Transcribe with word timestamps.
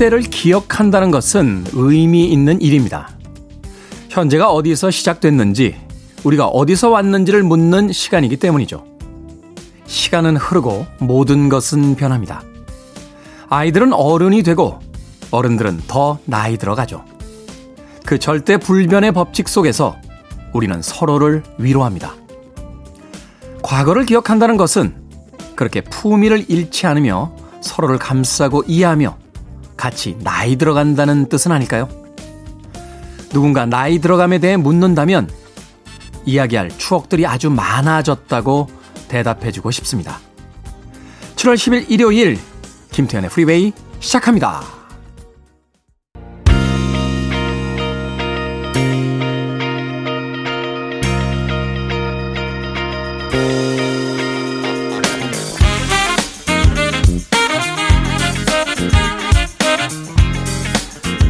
시대를 0.00 0.22
기억한다는 0.22 1.10
것은 1.10 1.66
의미 1.74 2.24
있는 2.24 2.58
일입니다. 2.62 3.10
현재가 4.08 4.50
어디서 4.50 4.90
시작됐는지, 4.90 5.76
우리가 6.24 6.46
어디서 6.46 6.88
왔는지를 6.88 7.42
묻는 7.42 7.92
시간이기 7.92 8.38
때문이죠. 8.38 8.82
시간은 9.84 10.38
흐르고 10.38 10.86
모든 11.00 11.50
것은 11.50 11.96
변합니다. 11.96 12.42
아이들은 13.50 13.92
어른이 13.92 14.42
되고 14.42 14.78
어른들은 15.32 15.82
더 15.86 16.18
나이 16.24 16.56
들어가죠. 16.56 17.04
그 18.06 18.18
절대 18.18 18.56
불변의 18.56 19.12
법칙 19.12 19.50
속에서 19.50 19.96
우리는 20.54 20.80
서로를 20.80 21.42
위로합니다. 21.58 22.14
과거를 23.62 24.06
기억한다는 24.06 24.56
것은 24.56 24.94
그렇게 25.56 25.82
품위를 25.82 26.46
잃지 26.48 26.86
않으며 26.86 27.34
서로를 27.60 27.98
감싸고 27.98 28.64
이해하며 28.66 29.19
같이 29.80 30.18
나이 30.22 30.56
들어간다는 30.56 31.30
뜻은 31.30 31.50
아닐까요? 31.50 31.88
누군가 33.30 33.64
나이 33.64 33.98
들어감에 33.98 34.38
대해 34.38 34.58
묻는다면 34.58 35.30
이야기할 36.26 36.70
추억들이 36.76 37.26
아주 37.26 37.48
많아졌다고 37.48 38.68
대답해주고 39.08 39.70
싶습니다. 39.70 40.20
7월 41.36 41.54
10일 41.54 41.90
일요일 41.90 42.38
김태현의 42.90 43.30
프리웨이 43.30 43.72
시작합니다. 44.00 44.79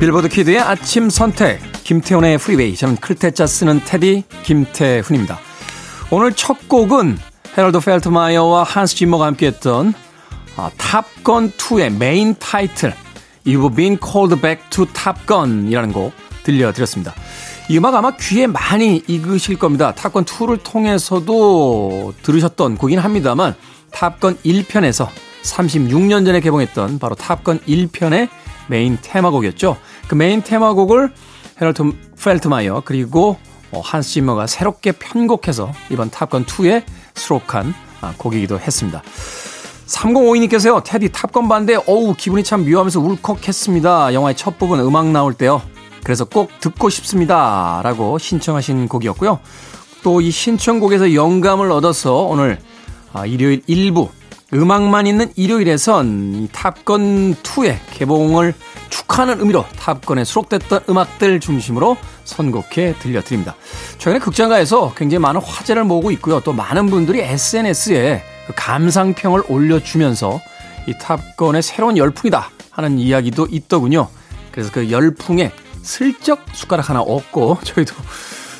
빌보드 0.00 0.30
키드의 0.30 0.58
아침 0.58 1.10
선택 1.10 1.60
김태훈의 1.84 2.38
프리웨이 2.38 2.74
저는 2.74 2.96
클 2.96 3.19
태 3.19 3.35
자 3.35 3.46
쓰는 3.46 3.82
테디 3.84 4.24
김태훈입니다. 4.44 5.38
오늘 6.10 6.32
첫 6.32 6.70
곡은 6.70 7.18
헤럴드 7.58 7.80
펠트마이어와 7.80 8.62
한스 8.62 8.96
짐머가 8.96 9.26
함께했던 9.26 9.92
아, 10.56 10.70
탑건 10.78 11.50
2의 11.50 11.98
메인 11.98 12.34
타이틀 12.38 12.94
You've 13.44 13.76
been 13.76 13.98
called 14.02 14.40
back 14.40 14.70
to 14.70 14.86
Gun이라는 15.26 15.92
곡 15.92 16.14
들려드렸습니다. 16.44 17.12
이 17.68 17.76
음악 17.76 17.94
아마 17.94 18.16
귀에 18.16 18.46
많이 18.46 19.02
익으실 19.06 19.58
겁니다. 19.58 19.94
탑건 19.94 20.24
2를 20.24 20.60
통해서도 20.64 22.14
들으셨던 22.22 22.78
곡이긴 22.78 23.00
합니다만 23.00 23.54
탑건 23.90 24.38
1편에서 24.38 25.08
36년 25.42 26.24
전에 26.24 26.40
개봉했던 26.40 26.98
바로 26.98 27.14
탑건 27.14 27.60
1편의 27.60 28.30
메인 28.70 28.96
테마곡이었죠. 29.02 29.76
그 30.08 30.14
메인 30.14 30.42
테마곡을 30.42 31.12
헤럴트 31.60 31.92
펠트마이어 32.22 32.82
그리고 32.84 33.36
어, 33.72 33.80
한스 33.80 34.10
지머가 34.10 34.46
새롭게 34.46 34.92
편곡해서 34.92 35.72
이번 35.90 36.10
탑건 36.10 36.46
2에 36.46 36.84
수록한 37.14 37.74
아, 38.00 38.14
곡이기도 38.16 38.58
했습니다. 38.58 39.02
3052님께서요, 39.86 40.82
테디 40.84 41.10
탑건 41.10 41.48
봤는데, 41.48 41.74
어우, 41.74 42.14
기분이 42.16 42.44
참 42.44 42.64
묘하면서 42.64 43.00
울컥했습니다. 43.00 44.14
영화의 44.14 44.36
첫 44.36 44.56
부분 44.58 44.78
음악 44.80 45.08
나올 45.10 45.34
때요. 45.34 45.60
그래서 46.04 46.24
꼭 46.24 46.50
듣고 46.60 46.88
싶습니다. 46.88 47.80
라고 47.82 48.16
신청하신 48.16 48.88
곡이었고요. 48.88 49.40
또 50.02 50.20
이 50.20 50.30
신청곡에서 50.30 51.14
영감을 51.14 51.70
얻어서 51.72 52.22
오늘 52.22 52.58
아, 53.12 53.26
일요일 53.26 53.62
1부 53.62 54.08
음악만 54.52 55.06
있는 55.06 55.32
일요일에선 55.36 56.34
이 56.34 56.48
탑건 56.50 57.36
2의 57.36 57.78
개봉을 57.92 58.52
축하하는 58.88 59.38
의미로 59.38 59.64
탑건에 59.78 60.24
수록됐던 60.24 60.84
음악들 60.88 61.38
중심으로 61.38 61.96
선곡해 62.24 62.96
들려드립니다. 62.98 63.54
최근에 63.98 64.18
극장가에서 64.18 64.94
굉장히 64.96 65.20
많은 65.20 65.40
화제를 65.40 65.84
모으고 65.84 66.10
있고요. 66.12 66.40
또 66.40 66.52
많은 66.52 66.86
분들이 66.86 67.20
SNS에 67.20 68.22
그 68.48 68.52
감상평을 68.56 69.44
올려주면서 69.48 70.40
이 70.88 70.94
탑건의 71.00 71.62
새로운 71.62 71.96
열풍이다 71.96 72.50
하는 72.70 72.98
이야기도 72.98 73.46
있더군요. 73.50 74.08
그래서 74.50 74.72
그 74.72 74.90
열풍에 74.90 75.52
슬쩍 75.82 76.44
숟가락 76.52 76.90
하나 76.90 77.00
얻고 77.00 77.58
저희도 77.62 77.94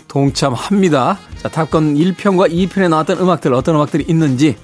동참합니다. 0.06 1.19
자, 1.39 1.49
탑건 1.49 1.95
1편과 1.95 2.53
2편에 2.53 2.89
나왔던 2.89 3.19
음악들 3.19 3.53
어떤 3.55 3.77
음악들이 3.77 4.05
있는지 4.09 4.56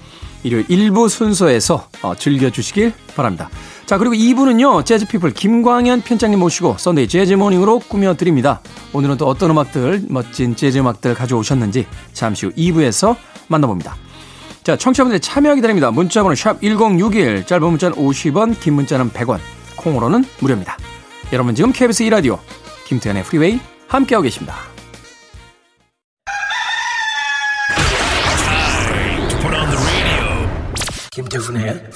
일요일 0.47 0.67
1부 0.69 1.09
순서에서 1.09 1.89
어, 2.03 2.15
즐겨주시길 2.15 2.93
바랍니다. 3.17 3.51
자, 3.85 3.99
그리고 3.99 4.15
2부는요, 4.15 4.85
재즈피플 4.85 5.33
김광현 5.33 6.03
편집장님 6.03 6.39
모시고 6.39 6.77
Sunday 6.79 7.09
Jazz 7.09 7.35
Morning으로 7.35 7.81
꾸며드립니다. 7.81 8.61
오늘은 8.93 9.17
또 9.17 9.27
어떤 9.27 9.51
음악들, 9.51 10.05
멋진 10.09 10.55
재즈 10.55 10.79
음악들 10.79 11.15
가져오셨는지 11.15 11.87
잠시 12.13 12.47
후 12.47 12.53
2부에서 12.53 13.17
만나봅니다. 13.49 13.97
자, 14.63 14.77
청취자분들 14.77 15.21
참여 15.21 15.55
기다립니다. 15.57 15.91
문자번호 15.91 16.35
샵 16.35 16.61
1061, 16.61 17.47
짧은 17.47 17.69
문자는 17.69 17.97
50원, 17.97 18.59
긴 18.61 18.75
문자는 18.75 19.11
100원, 19.11 19.39
콩으로는 19.77 20.25
무료입니다. 20.41 20.77
여러분 21.33 21.57
지금 21.57 21.73
KBS 21.73 22.05
2라디오 22.05 22.39
김태현의 22.87 23.25
프리웨이 23.25 23.61
함께하고 23.89 24.23
계십니다. 24.23 24.76
김태훈의 31.29 31.91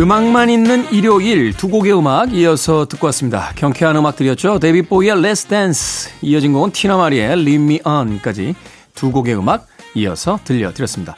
음악만 0.00 0.48
있는 0.48 0.90
일요일 0.90 1.52
두 1.52 1.68
곡의 1.68 1.92
음악 1.92 2.32
이어서 2.32 2.86
듣고 2.86 3.08
왔습니다. 3.08 3.52
경쾌한 3.54 3.94
음악들이었죠. 3.96 4.58
데뷔 4.58 4.80
보이의 4.80 5.14
Let's 5.16 5.46
Dance 5.46 6.10
이어진 6.22 6.54
곡은 6.54 6.72
티나 6.72 6.96
마리의 6.96 7.32
Leave 7.32 7.56
Me 7.56 7.80
On까지 7.84 8.54
두 8.94 9.12
곡의 9.12 9.36
음악 9.36 9.66
이어서 9.94 10.38
들려드렸습니다. 10.42 11.16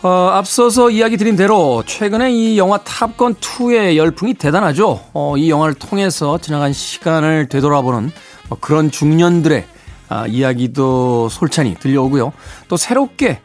어, 0.00 0.30
앞서서 0.32 0.88
이야기 0.88 1.18
드린 1.18 1.36
대로 1.36 1.82
최근에 1.84 2.32
이 2.32 2.56
영화 2.56 2.78
탑건 2.78 3.34
2의 3.34 3.96
열풍이 3.96 4.32
대단하죠. 4.32 5.04
어, 5.12 5.36
이 5.36 5.50
영화를 5.50 5.74
통해서 5.74 6.38
지나간 6.38 6.72
시간을 6.72 7.50
되돌아보는 7.50 8.10
뭐 8.48 8.58
그런 8.58 8.90
중년들의 8.90 9.66
아, 10.08 10.26
이야기도 10.26 11.28
솔찬히 11.28 11.74
들려오고요. 11.74 12.32
또 12.68 12.78
새롭게 12.78 13.42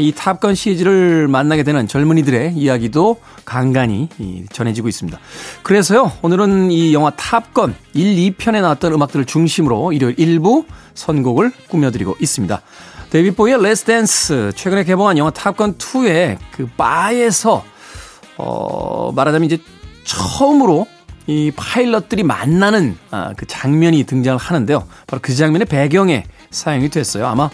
이 0.00 0.12
탑건 0.12 0.54
시리즈를 0.54 1.28
만나게 1.28 1.62
되는 1.62 1.86
젊은이들의 1.86 2.54
이야기도 2.54 3.20
간간히 3.44 4.08
전해지고 4.50 4.88
있습니다. 4.88 5.18
그래서요, 5.62 6.12
오늘은 6.22 6.70
이 6.70 6.94
영화 6.94 7.10
탑건 7.10 7.74
1, 7.92 8.32
2편에 8.32 8.62
나왔던 8.62 8.92
음악들을 8.94 9.26
중심으로 9.26 9.92
일요일 9.92 10.14
일부 10.18 10.64
선곡을 10.94 11.52
꾸며드리고 11.68 12.16
있습니다. 12.18 12.62
데이빗 13.10 13.36
보이의 13.36 13.58
Let's 13.58 13.84
Dance, 13.84 14.52
최근에 14.56 14.84
개봉한 14.84 15.18
영화 15.18 15.30
탑건 15.30 15.74
2의 15.74 16.38
그 16.50 16.66
바에서, 16.76 17.62
어, 18.38 19.12
말하자면 19.14 19.46
이제 19.46 19.58
처음으로 20.04 20.86
이 21.26 21.52
파일럿들이 21.54 22.22
만나는 22.22 22.96
아, 23.10 23.32
그 23.36 23.46
장면이 23.46 24.04
등장을 24.04 24.38
하는데요. 24.38 24.86
바로 25.06 25.20
그 25.22 25.34
장면의 25.34 25.66
배경에 25.66 26.24
사용이 26.50 26.90
됐어요. 26.90 27.26
아마 27.26 27.50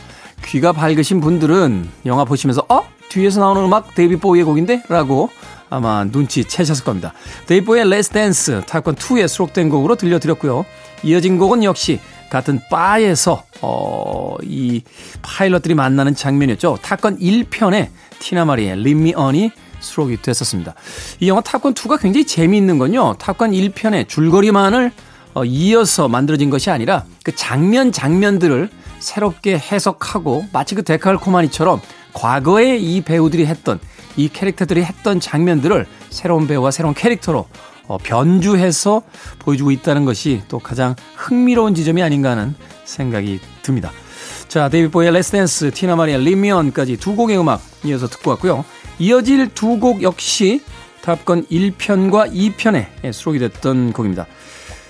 귀가 0.46 0.72
밝으신 0.72 1.20
분들은 1.20 1.88
영화 2.06 2.24
보시면서 2.24 2.64
어? 2.68 2.84
뒤에서 3.08 3.40
나오는 3.40 3.62
음악 3.64 3.94
데이빗 3.94 4.16
보위의 4.16 4.44
곡인데? 4.44 4.84
라고 4.88 5.30
아마 5.68 6.04
눈치채셨을 6.04 6.84
겁니다. 6.84 7.12
보위의 7.64 7.86
Let's 7.86 8.12
Dance 8.12 8.60
탑건 8.66 8.96
2에 8.96 9.28
수록된 9.28 9.68
곡으로 9.68 9.96
들려드렸고요. 9.96 10.64
이어진 11.02 11.38
곡은 11.38 11.64
역시 11.64 12.00
같은 12.30 12.60
바에서 12.70 13.44
어, 13.60 14.36
이 14.42 14.82
파일럿들이 15.22 15.74
만나는 15.74 16.14
장면이었죠. 16.14 16.78
탑건 16.82 17.18
1편에 17.18 17.88
티나 18.18 18.40
마리의 18.40 18.72
Me 18.72 19.14
On이 19.14 19.50
수록이 19.80 20.20
됐었습니다. 20.22 20.74
이 21.20 21.28
영화 21.28 21.40
탑건 21.40 21.74
2가 21.74 22.00
굉장히 22.00 22.26
재미있는 22.26 22.78
건요. 22.78 23.16
탑건 23.18 23.52
1편의 23.52 24.08
줄거리만을 24.08 24.92
어, 25.34 25.44
이어서 25.44 26.08
만들어진 26.08 26.50
것이 26.50 26.70
아니라 26.70 27.04
그 27.22 27.34
장면 27.34 27.92
장면들을 27.92 28.68
새롭게 29.00 29.58
해석하고 29.58 30.46
마치 30.52 30.74
그 30.74 30.82
데칼코마니처럼 30.82 31.80
과거에 32.12 32.76
이 32.76 33.00
배우들이 33.00 33.46
했던 33.46 33.80
이 34.16 34.28
캐릭터들이 34.28 34.82
했던 34.84 35.20
장면들을 35.20 35.86
새로운 36.10 36.46
배우와 36.46 36.70
새로운 36.70 36.94
캐릭터로 36.94 37.46
어, 37.86 37.98
변주해서 37.98 39.02
보여주고 39.40 39.72
있다는 39.72 40.04
것이 40.04 40.42
또 40.48 40.58
가장 40.60 40.94
흥미로운 41.16 41.74
지점이 41.74 42.02
아닌가 42.02 42.30
하는 42.30 42.54
생각이 42.84 43.40
듭니다. 43.62 43.90
자, 44.46 44.68
데이빗 44.68 44.90
보위의 44.90 45.12
Let's 45.12 45.32
Dance, 45.32 45.70
티나 45.72 45.96
마리의 45.96 46.16
Lead 46.18 46.43
Me 46.43 46.55
On까지 46.55 46.98
두 46.98 47.16
곡의 47.16 47.38
음악 47.38 47.60
이어서 47.84 48.06
듣고 48.08 48.30
왔고요. 48.30 48.64
이어질 48.98 49.54
두 49.54 49.78
곡 49.80 50.02
역시 50.02 50.62
탑건 51.02 51.46
1편과 51.46 52.32
2편에 52.32 53.12
수록이 53.12 53.38
됐던 53.38 53.92
곡입니다. 53.92 54.26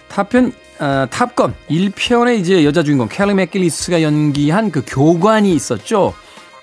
탑편, 0.09 0.53
아, 0.81 1.07
탑건 1.11 1.55
1편에 1.69 2.39
이제 2.41 2.65
여자 2.65 2.83
주인공 2.83 3.07
캘리 3.09 3.35
맥길리스가 3.35 4.03
연기한 4.03 4.71
그 4.71 4.83
교관이 4.87 5.53
있었죠. 5.55 6.15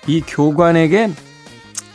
이 0.08 0.20
교관에게 0.22 1.10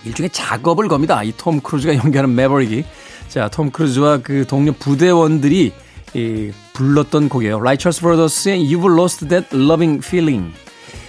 일종의 0.06 0.30
작업을 0.30 0.88
겁니다. 0.88 1.22
이 1.24 1.34
톰 1.36 1.60
크루즈가 1.60 1.96
연기하는 2.02 2.34
매버릭이. 2.34 2.86
자, 3.28 3.50
톰 3.50 3.72
크루즈와 3.72 4.20
그 4.24 4.46
동료 4.48 4.72
부대원들이 4.72 5.74
이, 6.14 6.52
불렀던 6.74 7.28
곡이에요. 7.28 7.58
Righteous 7.58 8.00
Brothers의 8.02 8.64
You've 8.72 8.94
Lost 8.98 9.28
That 9.28 9.48
Loving 9.54 10.06
Feeling. 10.06 10.54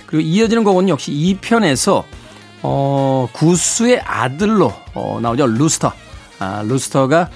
그리고 0.06 0.26
이어지는 0.26 0.64
곡은 0.64 0.88
역시 0.88 1.12
2편에서 1.12 2.02
어, 2.62 3.28
구스의 3.32 4.00
아들로 4.00 4.72
어, 4.94 5.18
나오죠. 5.22 5.46
루스터. 5.46 5.92
아, 6.40 6.62
루스터가 6.66 7.28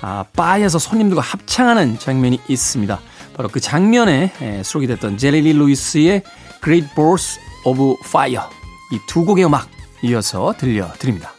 아, 0.00 0.24
바에서 0.34 0.78
손님들과 0.78 1.20
합창하는 1.20 1.98
장면이 1.98 2.40
있습니다. 2.48 2.98
바로 3.36 3.48
그 3.50 3.60
장면에 3.60 4.32
에, 4.40 4.62
수록이 4.62 4.86
됐던 4.86 5.18
제리리 5.18 5.52
루이스의 5.52 6.22
Great 6.64 6.88
Balls 6.96 7.38
of 7.64 7.96
Fire 8.04 8.44
이 8.92 8.98
두 9.06 9.24
곡의 9.24 9.44
음악 9.44 9.68
이어서 10.02 10.54
들려드립니다. 10.58 11.35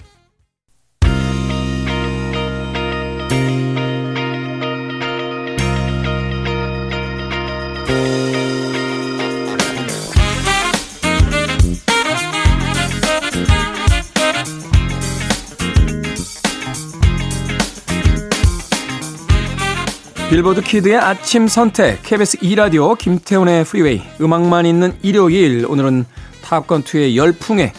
빌보드 20.30 20.62
키드의 20.62 20.98
아침 20.98 21.48
선택 21.48 22.04
KBS 22.04 22.40
2라디오 22.40 22.98
김태훈의 22.98 23.64
프리웨이 23.64 24.02
음악만 24.20 24.66
있는 24.66 24.98
일요일 25.02 25.66
오늘은 25.66 26.06
탑건2의 26.44 27.16
열풍에 27.16 27.72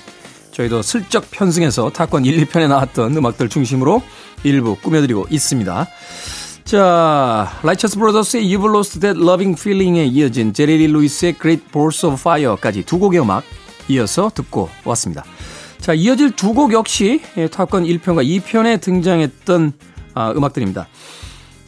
저희도 0.52 0.80
슬쩍 0.82 1.30
편승해서 1.30 1.90
탑건 1.90 2.24
1, 2.24 2.46
2편에 2.46 2.68
나왔던 2.68 3.16
음악들 3.16 3.48
중심으로 3.50 4.02
일부 4.44 4.76
꾸며드리고 4.76 5.26
있습니다. 5.30 5.86
자, 6.64 7.58
라이처스 7.62 7.98
브로더스의 7.98 8.44
You've 8.44 8.68
Lost 8.70 9.00
That 9.00 9.20
Loving 9.20 9.60
Feeling에 9.60 10.06
이어진 10.06 10.52
제리 10.54 10.78
리 10.78 10.86
루이스의 10.86 11.34
Great 11.34 11.66
Balls 11.70 12.04
of 12.06 12.16
Fire까지 12.18 12.84
두 12.84 12.98
곡의 12.98 13.20
음악 13.20 13.44
이어서 13.88 14.30
듣고 14.34 14.68
왔습니다. 14.84 15.24
자, 15.80 15.92
이어질 15.92 16.32
두 16.32 16.54
곡 16.54 16.72
역시 16.72 17.20
탑건 17.52 17.84
1편과 17.84 18.26
2편에 18.26 18.80
등장했던 18.80 19.72
아, 20.14 20.32
음악들입니다. 20.32 20.88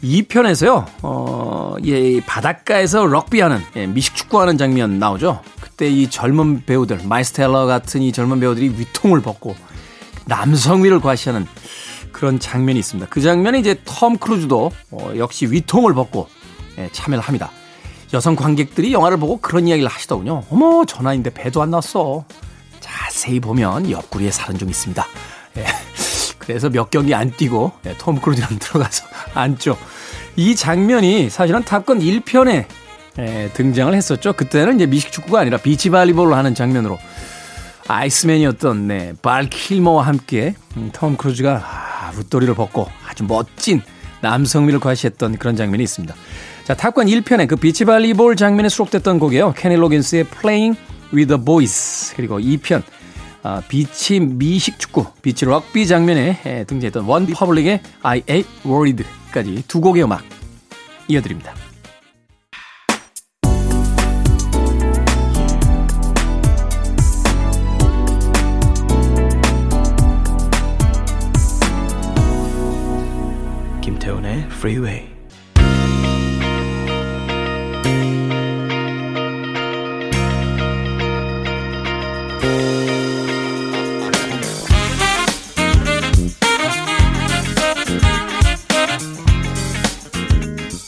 2편에서요, 0.03 0.85
어, 1.03 1.75
예, 1.85 2.19
바닷가에서 2.21 3.05
럭비하는, 3.05 3.59
예, 3.75 3.85
미식축구하는 3.87 4.57
장면 4.57 4.99
나오죠. 4.99 5.41
그때 5.59 5.87
이 5.89 6.09
젊은 6.09 6.65
배우들, 6.65 7.01
마일스 7.03 7.36
텔러 7.36 7.65
같은 7.65 8.01
이 8.01 8.11
젊은 8.11 8.39
배우들이 8.39 8.69
위통을 8.69 9.21
벗고 9.21 9.55
남성미를 10.25 10.99
과시하는 11.01 11.47
그런 12.11 12.39
장면이 12.39 12.79
있습니다. 12.79 13.09
그 13.09 13.21
장면에 13.21 13.59
이제 13.59 13.79
톰 13.85 14.17
크루즈도 14.17 14.71
어, 14.91 15.11
역시 15.17 15.45
위통을 15.45 15.93
벗고 15.93 16.27
예, 16.77 16.89
참여를 16.91 17.23
합니다. 17.23 17.51
여성 18.13 18.35
관객들이 18.35 18.91
영화를 18.91 19.17
보고 19.17 19.37
그런 19.39 19.67
이야기를 19.67 19.89
하시더군요. 19.89 20.43
어머, 20.49 20.83
저 20.85 21.00
나인데 21.00 21.29
배도 21.29 21.61
안 21.61 21.71
났어. 21.71 22.25
자세히 22.79 23.39
보면 23.39 23.89
옆구리에 23.89 24.31
살은 24.31 24.57
좀 24.57 24.69
있습니다. 24.69 25.05
예. 25.57 25.65
그래서 26.41 26.69
몇 26.69 26.89
경기 26.89 27.13
안 27.13 27.31
뛰고 27.31 27.71
예, 27.85 27.95
톰 27.97 28.19
크루즈랑 28.19 28.57
들어가서 28.59 29.05
앉죠. 29.33 29.77
이 30.35 30.55
장면이 30.55 31.29
사실은 31.29 31.63
탑건 31.63 31.99
1편에 31.99 32.65
예, 33.19 33.49
등장을 33.53 33.93
했었죠. 33.93 34.33
그때는 34.33 34.75
이제 34.75 34.85
미식 34.85 35.11
축구가 35.11 35.39
아니라 35.39 35.57
비치 35.57 35.89
발리볼로 35.89 36.35
하는 36.35 36.55
장면으로 36.55 36.97
아이스맨이었던 37.87 38.87
네, 38.87 39.13
발 39.21 39.49
킬머와 39.49 40.05
함께 40.05 40.55
음, 40.77 40.89
톰 40.93 41.17
크루즈가 41.17 41.61
아, 41.63 42.11
웃도리를 42.17 42.53
벗고 42.55 42.87
아주 43.07 43.23
멋진 43.25 43.81
남성미를 44.21 44.79
과시했던 44.79 45.37
그런 45.37 45.55
장면이 45.55 45.83
있습니다. 45.83 46.15
자, 46.63 46.75
탑건 46.75 47.07
1편의 47.07 47.47
그 47.47 47.55
비치 47.55 47.85
발리볼 47.85 48.35
장면에 48.35 48.69
수록됐던 48.69 49.19
곡이에요. 49.19 49.53
케니 49.53 49.75
로긴스의 49.75 50.25
Playing 50.25 50.79
with 51.13 51.27
the 51.27 51.43
Boys 51.43 52.13
그리고 52.15 52.39
2편 52.39 52.81
아, 52.81 53.00
비치 53.67 54.19
미식 54.19 54.79
축구, 54.79 55.05
비치 55.21 55.45
럭비 55.45 55.87
장면에 55.87 56.39
에, 56.45 56.63
등장했던 56.65 57.05
원리퍼블릭의 57.05 57.81
I 58.03 58.21
Ain't 58.21 58.45
Worried까지 58.65 59.63
두 59.67 59.81
곡의 59.81 60.03
음악 60.03 60.23
이어드립니다. 61.07 61.53
김태훈의 73.81 74.45
Freeway. 74.51 75.20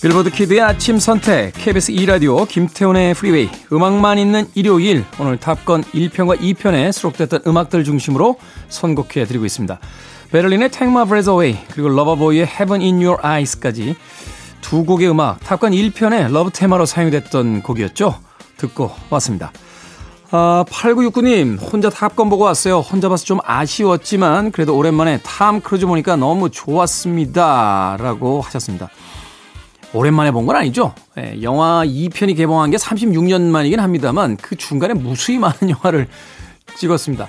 빌보드 0.04 0.32
키드의 0.32 0.60
아침 0.60 1.00
선택 1.00 1.54
KBS 1.54 1.94
2라디오 1.94 2.46
김태훈의 2.46 3.14
프리웨이 3.14 3.50
음악만 3.72 4.18
있는 4.18 4.46
일요일 4.54 5.06
오늘 5.18 5.38
탑건 5.38 5.82
1편과 5.82 6.42
2편에 6.42 6.92
수록됐던 6.92 7.44
음악들 7.48 7.86
중심으로 7.86 8.36
선곡해 8.68 9.24
드리고 9.24 9.46
있습니다. 9.46 9.80
베를린의 10.30 10.72
Take 10.72 10.90
My 10.90 11.06
Breath 11.06 11.30
Away 11.30 11.58
그리고 11.72 11.88
러버보이의 11.88 12.46
Heaven 12.46 12.82
in 12.82 12.96
Your 12.96 13.26
Eyes까지 13.26 13.96
두 14.60 14.84
곡의 14.84 15.10
음악 15.10 15.40
탑건 15.40 15.72
1편의 15.72 16.34
러브 16.34 16.52
테마로 16.52 16.86
사용됐던 16.86 17.64
곡이었죠. 17.64 18.20
듣고 18.58 18.92
왔습니다. 19.10 19.54
아, 20.32 20.66
8969님, 20.68 21.62
혼자 21.62 21.90
탑건 21.90 22.30
보고 22.30 22.44
왔어요. 22.44 22.80
혼자 22.80 23.08
봐서 23.08 23.24
좀 23.24 23.38
아쉬웠지만, 23.46 24.52
그래도 24.52 24.76
오랜만에 24.76 25.20
탐 25.22 25.62
크루즈 25.62 25.86
보니까 25.86 26.16
너무 26.16 26.50
좋았습니다. 26.50 27.98
라고 28.00 28.42
하셨습니다. 28.42 28.90
오랜만에 29.94 30.32
본 30.32 30.46
건 30.46 30.56
아니죠. 30.56 30.94
예, 31.18 31.40
영화 31.42 31.84
2편이 31.86 32.36
개봉한 32.36 32.72
게 32.72 32.78
36년 32.78 33.42
만이긴 33.42 33.80
합니다만 33.80 34.38
그 34.38 34.56
중간에 34.56 34.94
무수히 34.94 35.38
많은 35.38 35.70
영화를 35.84 36.08
찍었습니다. 36.76 37.28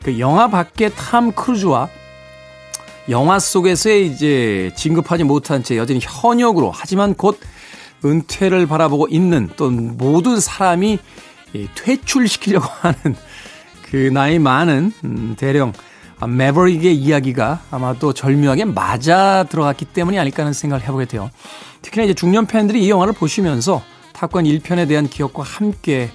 그 0.01 0.17
영화 0.17 0.48
밖의 0.48 0.91
탐 0.95 1.31
크루즈와 1.31 1.89
영화 3.10 3.38
속에서의 3.38 4.07
이제 4.07 4.71
진급하지 4.75 5.24
못한 5.24 5.63
채 5.63 5.77
여전히 5.77 6.00
현역으로 6.01 6.71
하지만 6.74 7.13
곧 7.13 7.39
은퇴를 8.03 8.65
바라보고 8.65 9.07
있는 9.10 9.50
또 9.57 9.69
모든 9.69 10.39
사람이 10.39 10.98
퇴출시키려고 11.75 12.65
하는 12.81 13.15
그 13.89 14.10
나이 14.13 14.39
많은 14.39 14.93
음, 15.03 15.36
대령 15.38 15.74
매버릭의 16.28 16.96
이야기가 16.96 17.62
아마도 17.72 18.13
절묘하게 18.13 18.66
맞아 18.66 19.44
들어갔기 19.50 19.86
때문이 19.86 20.20
아닐까 20.20 20.44
하는 20.44 20.54
생각을 20.54 20.84
해보게 20.86 21.06
돼요. 21.06 21.30
특히나 21.82 22.04
이제 22.04 22.13
중년 22.13 22.46
팬들이 22.46 22.86
이 22.86 22.90
영화를 22.90 23.13
보시면서 23.13 23.82
탑건 24.13 24.46
1편에 24.46 24.88
대한 24.88 25.08
기억과 25.08 25.44
함께 25.44 26.12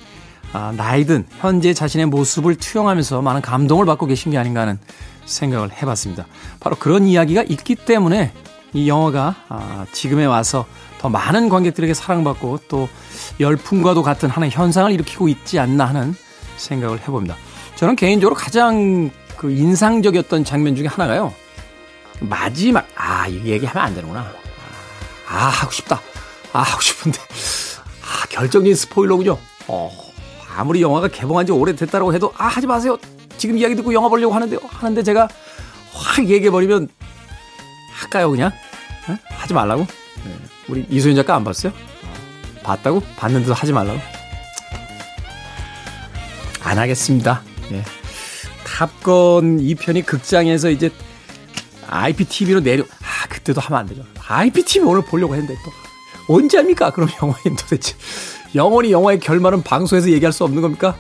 아, 0.53 0.73
나이든 0.77 1.27
현재 1.39 1.75
자신의 1.75 2.07
모습을 2.07 2.55
투영하면서 2.55 3.21
많은 3.21 3.41
감동을 3.43 3.85
받고 3.85 4.07
계신 4.07 4.33
게 4.33 4.39
아닌가 4.39 4.61
하는 4.61 4.79
생각을 5.25 5.73
해봤습니다. 5.73 6.27
바로 6.61 6.77
그런 6.77 7.07
이야기가 7.07 7.43
있기 7.43 7.75
때문에 7.75 8.33
이 8.73 8.89
영화가 8.89 9.35
아, 9.49 9.87
지금에 9.93 10.25
와서 10.25 10.67
더 10.99 11.09
많은 11.09 11.49
관객들에게 11.49 11.95
사랑받고 11.95 12.61
또 12.69 12.89
열풍과도 13.41 14.03
같은 14.03 14.31
하나의 14.31 14.53
현상을 14.53 14.91
일으키고 14.93 15.29
있지 15.29 15.59
않나 15.59 15.85
하는 15.85 16.15
생각을 16.57 17.01
해봅니다. 17.01 17.37
저는 17.75 17.97
개인적으로 17.97 18.35
가장 18.35 19.11
그 19.37 19.51
인상적이었던 19.51 20.45
장면 20.45 20.77
중에 20.77 20.87
하나가요. 20.87 21.35
마지막, 22.21 22.89
아, 22.95 23.27
이 23.29 23.45
얘기하면 23.45 23.83
안 23.85 23.95
되는구나. 23.95 24.33
아, 25.29 25.37
하고 25.49 25.71
싶다. 25.71 26.01
아, 26.53 26.61
하고 26.61 26.81
싶은데. 26.81 27.19
아, 27.21 28.27
결정적인 28.29 28.75
스포일러군요. 28.75 29.39
어, 29.69 30.13
아무리 30.57 30.81
영화가 30.81 31.09
개봉한 31.09 31.47
지 31.47 31.53
오래됐다고 31.53 32.15
해도, 32.15 32.33
아, 32.39 32.47
하지 32.47 32.67
마세요. 32.67 32.97
지금 33.37 33.59
이야기 33.59 33.75
듣고 33.77 33.93
영화 33.93 34.09
보려고 34.09 34.35
하는데요. 34.35 34.61
하는데 34.63 35.03
제가 35.03 35.29
확 35.93 36.27
얘기해 36.27 36.51
버리면, 36.51 36.89
할까요, 37.93 38.31
그냥? 38.31 38.51
어? 39.09 39.17
하지 39.29 39.53
말라고? 39.53 39.87
네. 40.25 40.37
우리 40.69 40.87
이소연 40.89 41.17
작가 41.17 41.35
안 41.35 41.45
봤어요? 41.45 41.73
봤다고? 42.63 43.03
봤는데도 43.17 43.53
하지 43.55 43.73
말라고? 43.73 44.01
안 46.63 46.79
하겠습니다. 46.79 47.43
예. 47.73 47.85
탑건 48.67 49.59
2편이 49.61 50.05
극장에서 50.05 50.71
이제 50.71 50.91
IPTV로 51.89 52.61
내려, 52.61 52.83
아, 52.83 53.29
그때도 53.29 53.61
하면 53.61 53.81
안 53.81 53.87
되죠. 53.87 54.03
IPTV 54.27 54.85
오늘 54.87 55.03
보려고 55.03 55.35
했는데 55.35 55.55
또. 55.65 55.71
언제 56.35 56.57
합니까? 56.59 56.91
그럼 56.91 57.09
영화인 57.23 57.57
도대체. 57.57 57.95
영원히 58.57 58.91
영화의 58.91 59.21
결말은 59.21 59.63
방송에서 59.63 60.11
얘기할 60.11 60.33
수 60.33 60.43
없는 60.45 60.61
겁니까? 60.63 60.97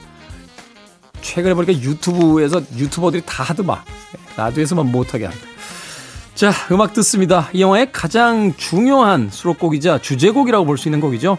최근에 1.20 1.54
보니까 1.54 1.72
유튜브에서 1.72 2.62
유튜버들이 2.76 3.24
다 3.26 3.42
하더만. 3.42 3.78
라디오에서만 4.36 4.92
못하게 4.92 5.24
한다. 5.24 5.40
자, 6.36 6.52
음악 6.70 6.92
듣습니다. 6.92 7.48
이 7.52 7.62
영화의 7.62 7.90
가장 7.90 8.54
중요한 8.56 9.30
수록곡이자 9.30 10.00
주제곡이라고 10.02 10.64
볼 10.66 10.76
수 10.78 10.88
있는 10.88 11.00
곡이죠. 11.00 11.38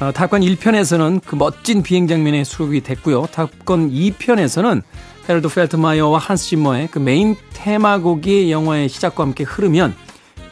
어, 0.00 0.12
탑건 0.12 0.40
1편에서는 0.40 1.20
그 1.24 1.34
멋진 1.36 1.82
비행 1.82 2.06
장면에 2.06 2.44
수록이 2.44 2.80
됐고요. 2.80 3.26
탑건 3.26 3.90
2편에서는 3.90 4.82
헤럴드 5.28 5.48
펠트마이어와 5.48 6.18
한스 6.18 6.48
짐머의 6.48 6.88
그 6.90 6.98
메인 6.98 7.36
테마곡이 7.54 8.52
영화의 8.52 8.90
시작과 8.90 9.22
함께 9.22 9.44
흐르면 9.44 9.94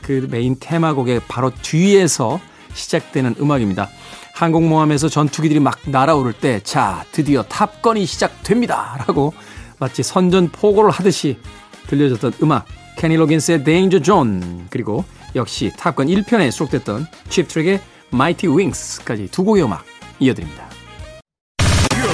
그 0.00 0.26
메인 0.30 0.56
테마곡의 0.58 1.22
바로 1.28 1.50
뒤에서 1.62 2.40
시작되는 2.72 3.34
음악입니다. 3.38 3.88
항공모함에서 4.34 5.08
전투기들이 5.10 5.60
막 5.60 5.78
날아오를 5.84 6.32
때, 6.32 6.60
자, 6.60 7.04
드디어 7.12 7.42
탑건이 7.42 8.06
시작됩니다. 8.06 8.96
라고 9.06 9.34
마치 9.78 10.02
선전포고를 10.02 10.90
하듯이 10.90 11.38
들려졌던 11.88 12.32
음악. 12.42 12.66
케니 12.96 13.16
로긴스의 13.16 13.64
Danger 13.64 14.02
Zone, 14.02 14.64
그리고 14.70 15.04
역시 15.34 15.70
탑건 15.76 16.06
1편에 16.06 16.50
수록됐던 16.50 17.06
칩트랙의 17.28 17.80
Mighty 18.12 18.56
Wings까지 18.56 19.28
두 19.30 19.44
곡의 19.44 19.64
음악 19.64 19.84
이어드립니다. 20.18 20.71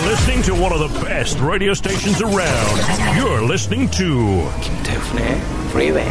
Listening 0.09 0.43
to 0.47 0.55
one 0.55 0.73
of 0.73 0.81
the 0.81 1.05
best 1.05 1.39
radio 1.39 1.75
stations 1.75 2.23
around. 2.23 2.77
You're 3.15 3.45
listening 3.45 3.91
to 3.91 4.49
김태훈의 4.63 5.37
Freeway. 5.69 6.09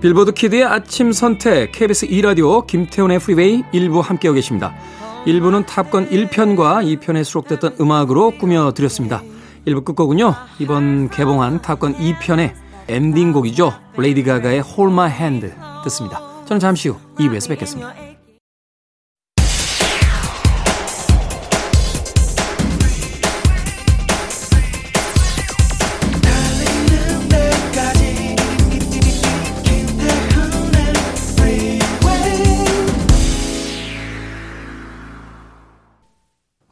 빌보드 0.00 0.30
키드의 0.30 0.62
아침 0.62 1.10
선택 1.10 1.72
KBS 1.72 2.04
2 2.04 2.22
라디오 2.22 2.64
김태훈의 2.64 3.18
프리웨이 3.18 3.64
일부 3.72 3.98
함께하고 3.98 4.36
계십니다. 4.36 4.72
1부는 5.26 5.66
탑건 5.66 6.08
1편과 6.10 7.00
2편에 7.00 7.24
수록됐던 7.24 7.78
음악으로 7.80 8.38
꾸며 8.38 8.70
드렸습니다. 8.70 9.20
1부 9.66 9.84
끝곡은요. 9.84 10.32
이번 10.60 11.10
개봉한 11.10 11.60
탑건 11.60 11.96
2편의 11.96 12.52
엔딩곡이죠. 12.86 13.72
레이디 13.96 14.22
가가의 14.22 14.62
Hold 14.62 14.92
My 14.92 15.10
Hand 15.10 15.50
듣습니다. 15.82 16.20
저는 16.46 16.60
잠시 16.60 16.88
후 16.88 16.98
2부에서 17.18 17.48
뵙겠습니다. 17.48 18.11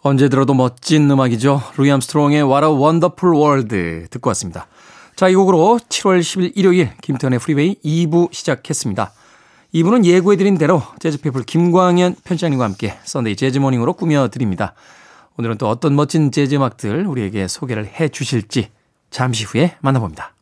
언제 0.02 0.28
들어도 0.30 0.54
멋진 0.54 1.10
음악이죠. 1.10 1.62
루이 1.76 1.90
암스트롱의 1.90 2.42
What 2.42 2.64
a 2.64 2.72
Wonderful 2.72 3.36
World 3.36 4.08
듣고 4.10 4.30
왔습니다. 4.30 4.66
자, 5.14 5.28
이 5.28 5.34
곡으로 5.34 5.78
7월 5.88 6.20
10일 6.20 6.52
일요일 6.54 6.90
김태훈의 7.02 7.38
프리웨이 7.38 7.76
2부 7.84 8.32
시작했습니다. 8.32 9.12
2부는 9.74 10.04
예고해드린 10.06 10.56
대로 10.56 10.82
재즈피플 10.98 11.42
김광현 11.44 12.16
편집장님과 12.24 12.64
함께 12.64 12.98
썬데이 13.04 13.36
재즈모닝으로 13.36 13.92
꾸며드립니다. 13.92 14.74
오늘은 15.36 15.58
또 15.58 15.68
어떤 15.68 15.94
멋진 15.94 16.32
재즈 16.32 16.54
음악들 16.54 17.06
우리에게 17.06 17.46
소개를 17.46 17.86
해 17.86 18.08
주실지 18.08 18.70
잠시 19.10 19.44
후에 19.44 19.76
만나봅니다. 19.80 20.32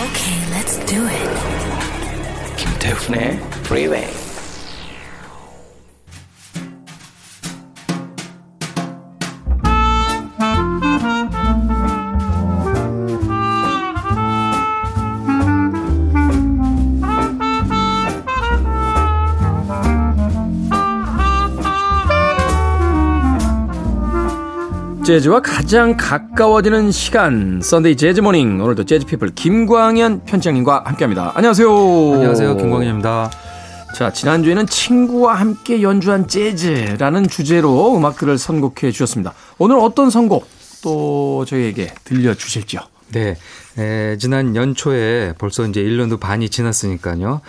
Okay, 0.00 0.40
let's 0.50 0.78
do 0.86 1.06
it. 1.06 1.49
김태훈의 2.80 3.38
Freeway. 3.64 4.19
재즈와 25.10 25.40
가장 25.40 25.96
가까워지는 25.96 26.92
시간 26.92 27.60
썬데이 27.60 27.96
재즈 27.96 28.20
모닝 28.20 28.60
오늘도 28.60 28.84
재즈피플 28.84 29.30
김광현 29.34 30.24
편집장님과 30.24 30.84
함께합니다. 30.86 31.32
안녕하세요. 31.34 31.68
안녕하세요. 32.14 32.56
김광현입니다. 32.56 33.28
자 33.96 34.12
지난주에는 34.12 34.66
친구와 34.66 35.34
함께 35.34 35.82
연주한 35.82 36.28
재즈라는 36.28 37.26
주제로 37.26 37.96
음악들을 37.96 38.38
선곡해 38.38 38.92
주셨습니다. 38.92 39.34
오늘 39.58 39.78
어떤 39.80 40.10
선곡 40.10 40.46
또 40.84 41.44
저희에게 41.44 41.92
들려주실지요? 42.04 42.80
네. 43.10 43.36
에, 43.78 44.16
지난 44.16 44.54
연초에 44.54 45.34
벌써 45.38 45.66
이제 45.66 45.82
1년도 45.82 46.20
반이 46.20 46.50
지났으니까요. 46.50 47.40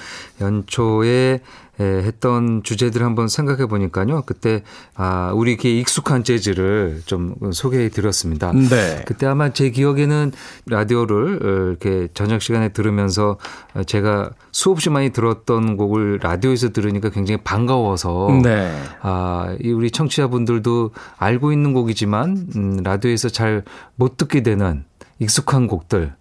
연초에 0.42 1.10
에, 1.14 1.40
했던 1.82 2.64
주제들 2.64 3.04
한번 3.04 3.28
생각해 3.28 3.66
보니까요. 3.66 4.24
그때 4.26 4.64
아, 4.96 5.32
우리 5.34 5.52
이렇게 5.52 5.78
익숙한 5.80 6.24
재즈를 6.24 7.02
좀 7.06 7.36
소개해 7.52 7.90
드렸습니다. 7.90 8.52
네. 8.54 9.04
그때 9.06 9.26
아마 9.26 9.54
제 9.54 9.70
기억에는 9.70 10.32
라디오를 10.68 11.40
어, 11.44 11.70
이렇게 11.70 12.08
저녁 12.14 12.42
시간에 12.42 12.70
들으면서 12.70 13.38
제가 13.86 14.32
수없이 14.52 14.90
많이 14.90 15.12
들었던 15.12 15.78
곡을 15.78 16.20
라디오에서 16.22 16.70
들으니까 16.70 17.10
굉장히 17.10 17.42
반가워서 17.44 18.40
네. 18.44 18.72
아, 19.02 19.56
이 19.62 19.72
우리 19.72 19.92
청취자분들도 19.92 20.92
알고 21.18 21.52
있는 21.52 21.74
곡이지만 21.74 22.48
음, 22.56 22.78
라디오에서 22.84 23.30
잘 23.30 23.64
못 23.96 24.18
듣게 24.18 24.42
되는 24.42 24.84
익숙한 25.20 25.68
곡들. 25.68 26.14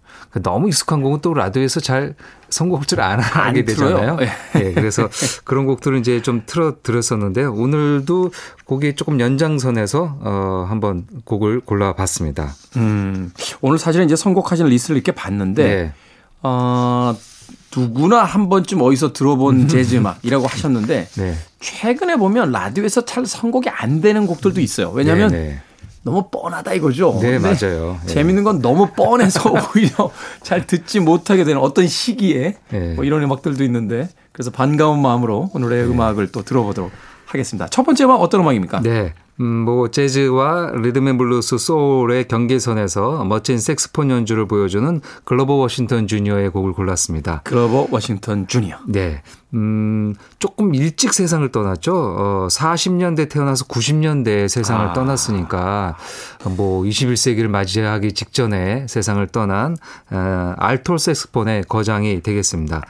너무 0.43 0.69
익숙한 0.69 1.03
곡은 1.03 1.21
또 1.23 1.35
라디오에서 1.35 1.81
잘 1.81 2.15
선곡을 2.51 3.01
안 3.01 3.21
하게 3.21 3.65
되잖아요. 3.65 4.17
틀어요. 4.17 4.31
네, 4.55 4.73
그래서 4.75 5.09
그런 5.45 5.67
곡들을 5.67 5.99
이제 5.99 6.23
좀 6.23 6.43
틀어 6.47 6.77
드렸었는데요. 6.83 7.53
오늘도 7.53 8.31
곡이 8.65 8.95
조금 8.97 9.21
연장선에서 9.21 10.19
어 10.21 10.67
한번 10.69 11.07
곡을 11.25 11.61
골라봤습니다. 11.61 12.55
음, 12.77 13.33
오늘 13.61 13.79
사실은 13.79 14.07
이제 14.07 14.17
선곡하시는 14.17 14.71
리스트를 14.71 14.97
이렇게 14.97 15.13
봤는데 15.13 15.65
네. 15.65 15.93
어, 16.43 17.15
누구나 17.77 18.25
한 18.25 18.49
번쯤 18.49 18.81
어디서 18.83 19.13
들어본 19.13 19.69
재즈 19.69 19.97
음악이라고 19.97 20.47
하셨는데 20.47 21.09
네. 21.17 21.35
최근에 21.61 22.17
보면 22.17 22.53
라디오에서 22.53 23.05
잘 23.05 23.27
선곡이 23.27 23.69
안 23.69 24.01
되는 24.01 24.27
곡들도 24.27 24.61
있어요. 24.61 24.91
왜냐하면 24.91 25.31
네, 25.31 25.39
네. 25.39 25.63
너무 26.03 26.29
뻔하다 26.31 26.73
이거죠. 26.75 27.19
네, 27.21 27.39
맞아요. 27.39 27.99
네. 28.07 28.13
재밌는 28.15 28.45
건 28.45 28.61
너무 28.61 28.89
뻔해서 28.93 29.53
오히려 29.75 30.11
잘 30.43 30.67
듣지 30.67 31.01
못하게 31.01 31.45
되는 31.45 31.61
어떤 31.61 31.87
시기에 31.87 32.57
네. 32.71 32.95
뭐 32.95 33.05
이런 33.05 33.23
음악들도 33.23 33.63
있는데 33.65 34.09
그래서 34.33 34.51
반가운 34.51 35.03
마음으로 35.03 35.51
오늘의 35.55 35.85
음악을 35.91 36.33
또 36.33 36.43
들어보도록 36.43 36.91
하겠습니다. 37.27 37.69
첫 37.69 37.85
번째 37.85 38.05
음악 38.05 38.21
어떤 38.21 38.41
음악입니까? 38.41 38.81
네. 38.81 39.15
음, 39.41 39.47
뭐, 39.47 39.91
재즈와 39.91 40.73
리듬 40.75 41.03
앤 41.03 41.17
블루스 41.17 41.57
소울의 41.57 42.29
경계선에서 42.29 43.25
멋진 43.25 43.59
색소폰 43.59 44.11
연주를 44.11 44.47
보여주는 44.47 45.01
그로버 45.25 45.55
워싱턴 45.55 46.07
주니어의 46.07 46.51
곡을 46.51 46.75
골랐습니다. 46.75 47.41
그로버 47.45 47.89
워싱턴 47.91 48.47
주니어. 48.47 48.77
네. 48.87 49.23
음, 49.55 50.15
조금 50.39 50.75
일찍 50.75 51.13
세상을 51.13 51.51
떠났죠. 51.51 51.95
어, 51.95 52.49
40년대 52.51 53.29
태어나서 53.29 53.65
90년대 53.67 54.49
세상을 54.49 54.89
아. 54.89 54.93
떠났으니까 54.93 55.97
뭐 56.57 56.83
21세기를 56.85 57.49
맞이하기 57.49 58.13
직전에 58.13 58.87
세상을 58.89 59.27
떠난 59.29 59.77
어, 60.11 60.55
알토 60.57 60.99
색소폰의 60.99 61.65
거장이 61.69 62.23
되겠습니다. 62.23 62.83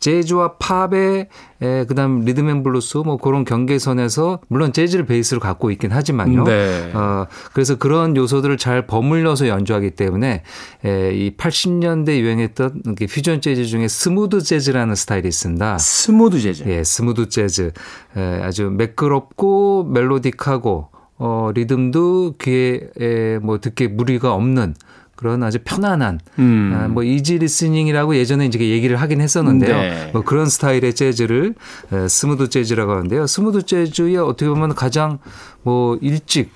재즈와 0.00 0.54
팝의 0.58 1.28
에, 1.60 1.84
그다음 1.86 2.20
리듬 2.20 2.48
앤 2.48 2.62
블루스 2.62 2.98
뭐 2.98 3.16
그런 3.16 3.44
경계선에서 3.44 4.40
물론 4.46 4.72
재즈를 4.72 5.06
베이스로 5.06 5.40
갖고 5.40 5.72
있긴 5.72 5.90
하지만요. 5.90 6.44
네. 6.44 6.92
어, 6.94 7.26
그래서 7.52 7.76
그런 7.76 8.16
요소들을 8.16 8.56
잘 8.58 8.86
버무려서 8.86 9.48
연주하기 9.48 9.92
때문에 9.92 10.44
에, 10.84 11.14
이 11.14 11.36
80년대 11.36 12.20
유행했던 12.20 12.82
퓨전 13.10 13.40
재즈 13.40 13.64
중에 13.66 13.88
smooth 13.88 14.40
jazz라는 14.40 14.94
스타일이 14.94 15.26
있습니다. 15.26 15.78
smooth 16.08 16.40
jazz. 16.40 16.64
예, 16.66 16.82
smooth 16.84 17.28
jazz. 17.28 17.70
에, 18.16 18.40
아주 18.42 18.70
매끄럽고 18.70 19.90
melodic하고 19.92 20.86
어, 21.18 21.50
리듬도 21.54 22.36
귀에 22.40 22.80
에, 22.98 23.38
뭐 23.42 23.60
듣기에 23.60 23.88
무리가 23.88 24.32
없는 24.32 24.74
그런 25.16 25.42
아주 25.42 25.58
편안한 25.62 26.20
음. 26.38 26.72
아, 26.74 26.88
뭐 26.88 27.02
easy 27.02 27.38
listening이라고 27.38 28.16
예전에 28.16 28.46
이제 28.46 28.58
얘기를 28.58 28.96
하긴 28.96 29.20
했었는데요. 29.20 29.76
네. 29.76 30.10
뭐 30.14 30.22
그런 30.22 30.46
스타일의 30.46 30.94
재즈를 30.94 31.54
에, 31.92 32.08
smooth 32.08 32.48
jazz라고 32.48 32.92
하는데요. 32.92 33.26
smooth 33.26 33.66
jazz의 33.66 34.16
어떻게 34.16 34.48
보면 34.48 34.74
가장 34.74 35.18
뭐 35.62 35.98
일찍 36.00 36.50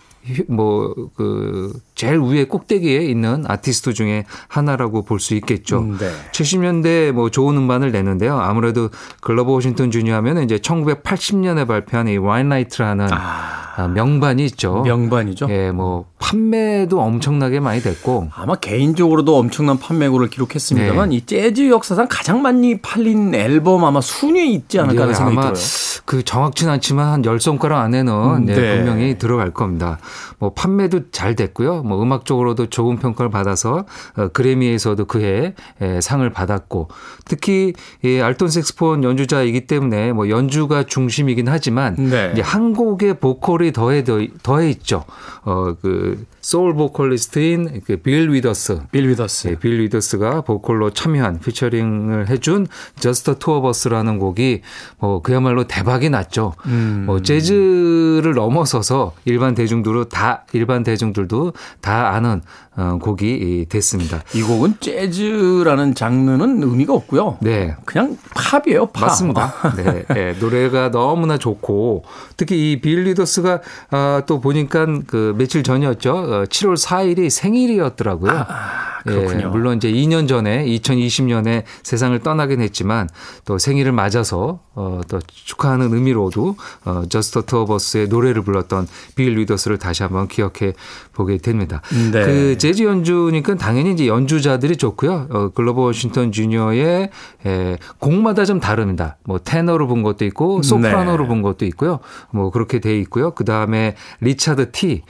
뭐 0.48 0.94
그 1.16 1.72
제일 1.94 2.18
위에 2.20 2.44
꼭대기에 2.44 3.00
있는 3.04 3.44
아티스트 3.46 3.92
중에 3.92 4.24
하나라고 4.48 5.02
볼 5.02 5.20
수 5.22 5.34
있겠죠. 5.36 5.78
음, 5.78 5.98
네. 5.98 6.10
70년대 6.32 7.12
뭐 7.12 7.30
좋은 7.30 7.56
음반을 7.56 7.92
내는데요. 7.92 8.38
아무래도 8.40 8.88
그로버 9.20 9.52
워싱턴 9.52 9.90
주니어 9.92 10.16
하면 10.16 10.42
이제 10.42 10.56
1980년에 10.58 11.66
발표한 11.66 12.08
이 12.08 12.16
Winelight라는 12.16 13.08
아, 13.12 13.88
명반이 13.94 14.44
있죠. 14.46 14.82
명반이죠. 14.82 15.46
예, 15.50 15.70
뭐 15.70 16.06
판매도 16.18 17.00
엄청나게 17.00 17.60
많이 17.60 17.80
됐고 17.80 18.30
아마 18.34 18.56
개인적으로도 18.56 19.36
엄청난 19.36 19.78
판매고를 19.78 20.28
기록했습니다만 20.28 21.10
네. 21.10 21.16
이 21.16 21.26
재즈 21.26 21.70
역사상 21.70 22.06
가장 22.10 22.42
많이 22.42 22.80
팔린 22.80 23.32
앨범 23.34 23.84
아마 23.84 24.00
순위에 24.00 24.46
있지 24.46 24.80
않을까 24.80 25.02
하는 25.02 25.12
예, 25.12 25.14
생각이 25.14 25.36
아마 25.38 25.52
들어요. 25.52 25.64
그 26.04 26.24
정확치는 26.24 26.72
않지만 26.74 27.12
한 27.12 27.24
열 27.24 27.40
손가락 27.40 27.80
안에는 27.80 28.12
음, 28.12 28.44
네, 28.46 28.54
네. 28.56 28.76
분명히 28.76 29.18
들어갈 29.18 29.52
겁니다. 29.52 29.98
뭐 30.38 30.52
판매도 30.52 31.10
잘 31.10 31.34
됐고요. 31.34 31.82
뭐 31.82 32.02
음악적으로도 32.02 32.66
좋은 32.66 32.98
평가를 32.98 33.30
받아서 33.30 33.84
어, 34.16 34.28
그래미에서도 34.28 35.04
그해 35.04 35.54
에, 35.80 36.00
상을 36.00 36.28
받았고 36.30 36.88
특히 37.24 37.72
이 38.04 38.18
알토 38.18 38.48
색소폰 38.48 39.04
연주자이기 39.04 39.66
때문에 39.66 40.12
뭐 40.12 40.28
연주가 40.28 40.82
중심이긴 40.84 41.48
하지만 41.48 41.94
네. 41.96 42.30
이제 42.32 42.42
한 42.42 42.72
곡의 42.74 43.18
보컬이 43.18 43.72
더해 43.72 44.04
더해 44.04 44.70
있죠. 44.70 45.04
어, 45.44 45.84
그 45.84 46.24
소울 46.40 46.74
보컬리스트인 46.74 47.82
그 47.86 48.08
빌 48.08 48.30
위더스 48.32 48.82
빌 48.90 49.08
위더스. 49.08 49.48
예, 49.48 49.54
빌 49.56 49.78
위더스가 49.78 50.42
보컬로 50.42 50.90
참여한 50.90 51.40
피처링을 51.40 52.28
해준 52.28 52.66
Just 52.98 53.38
the 53.38 53.49
Two 53.49 53.60
of 53.60 53.72
Us라는 53.72 54.18
곡이 54.18 54.62
뭐 54.98 55.22
그야말로 55.22 55.66
대박이 55.66 56.10
났죠. 56.10 56.54
음. 56.66 57.04
뭐 57.06 57.22
재즈를 57.22 58.34
넘어서서 58.34 59.14
일반 59.24 59.54
대중들도 59.54 60.01
다 60.04 60.44
일반 60.52 60.82
대중들도 60.82 61.52
다 61.80 62.10
아는 62.14 62.42
어, 62.71 62.71
곡이 63.00 63.66
됐습니다. 63.68 64.22
이 64.34 64.42
곡은 64.42 64.76
재즈라는 64.80 65.94
장르는 65.94 66.62
의미가 66.62 66.92
없고요. 66.94 67.38
네. 67.40 67.76
그냥 67.84 68.16
팝이에요, 68.34 68.86
팝. 68.86 69.00
맞습니다. 69.06 69.52
네, 69.76 70.04
네, 70.08 70.32
노래가 70.40 70.90
너무나 70.90 71.36
좋고 71.38 72.04
특히 72.36 72.72
이 72.72 72.80
빌 72.80 73.04
위더스가 73.04 73.60
아, 73.90 74.22
또 74.26 74.40
보니까 74.40 74.86
그 75.06 75.34
며칠 75.36 75.62
전이었죠. 75.62 76.12
어, 76.12 76.44
7월 76.44 76.76
4일이 76.76 77.30
생일이었더라고요. 77.30 78.32
아, 78.32 79.00
그렇군요. 79.02 79.40
예, 79.40 79.46
물론 79.46 79.76
이제 79.76 79.90
2년 79.90 80.28
전에 80.28 80.64
2020년에 80.66 81.64
세상을 81.82 82.18
떠나긴 82.20 82.60
했지만 82.60 83.08
또 83.44 83.58
생일을 83.58 83.92
맞아서 83.92 84.60
어, 84.74 85.00
또 85.08 85.18
축하하는 85.26 85.92
의미로도 85.92 86.56
어, 86.84 87.02
저스터 87.08 87.42
투어버스의 87.42 88.08
노래를 88.08 88.42
불렀던 88.42 88.86
빌 89.16 89.34
위더스를 89.34 89.78
다시 89.78 90.02
한번 90.02 90.28
기억해 90.28 90.72
보게 91.12 91.36
됩니다. 91.38 91.82
네. 92.12 92.24
그 92.24 92.58
재즈 92.62 92.84
연주니까 92.84 93.56
당연히 93.56 93.90
이제 93.90 94.06
연주자들이 94.06 94.76
좋고요. 94.76 95.26
어, 95.30 95.48
그로버 95.48 95.82
워싱턴 95.82 96.30
주니어의 96.30 97.10
에, 97.44 97.76
곡마다 97.98 98.44
좀 98.44 98.60
다릅니다. 98.60 99.16
뭐 99.24 99.40
테너로 99.42 99.88
분 99.88 100.04
것도 100.04 100.24
있고 100.26 100.62
소프라노로 100.62 101.24
네. 101.24 101.28
분 101.28 101.42
것도 101.42 101.64
있고요. 101.66 101.98
뭐 102.30 102.52
그렇게 102.52 102.78
돼 102.78 102.96
있고요. 103.00 103.32
그 103.32 103.44
다음에 103.44 103.96
리차드 104.20 104.70
티 104.70 105.02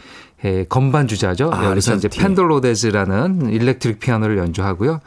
예, 0.46 0.64
건반 0.66 1.06
주자죠. 1.06 1.50
아, 1.52 1.66
여기서 1.66 1.96
이제 1.96 2.08
티. 2.08 2.20
Fender 2.20 2.64
Rhodes라는 2.64 3.50
electric 3.50 4.00
피아노를 4.00 4.38
연주하고요. 4.38 5.00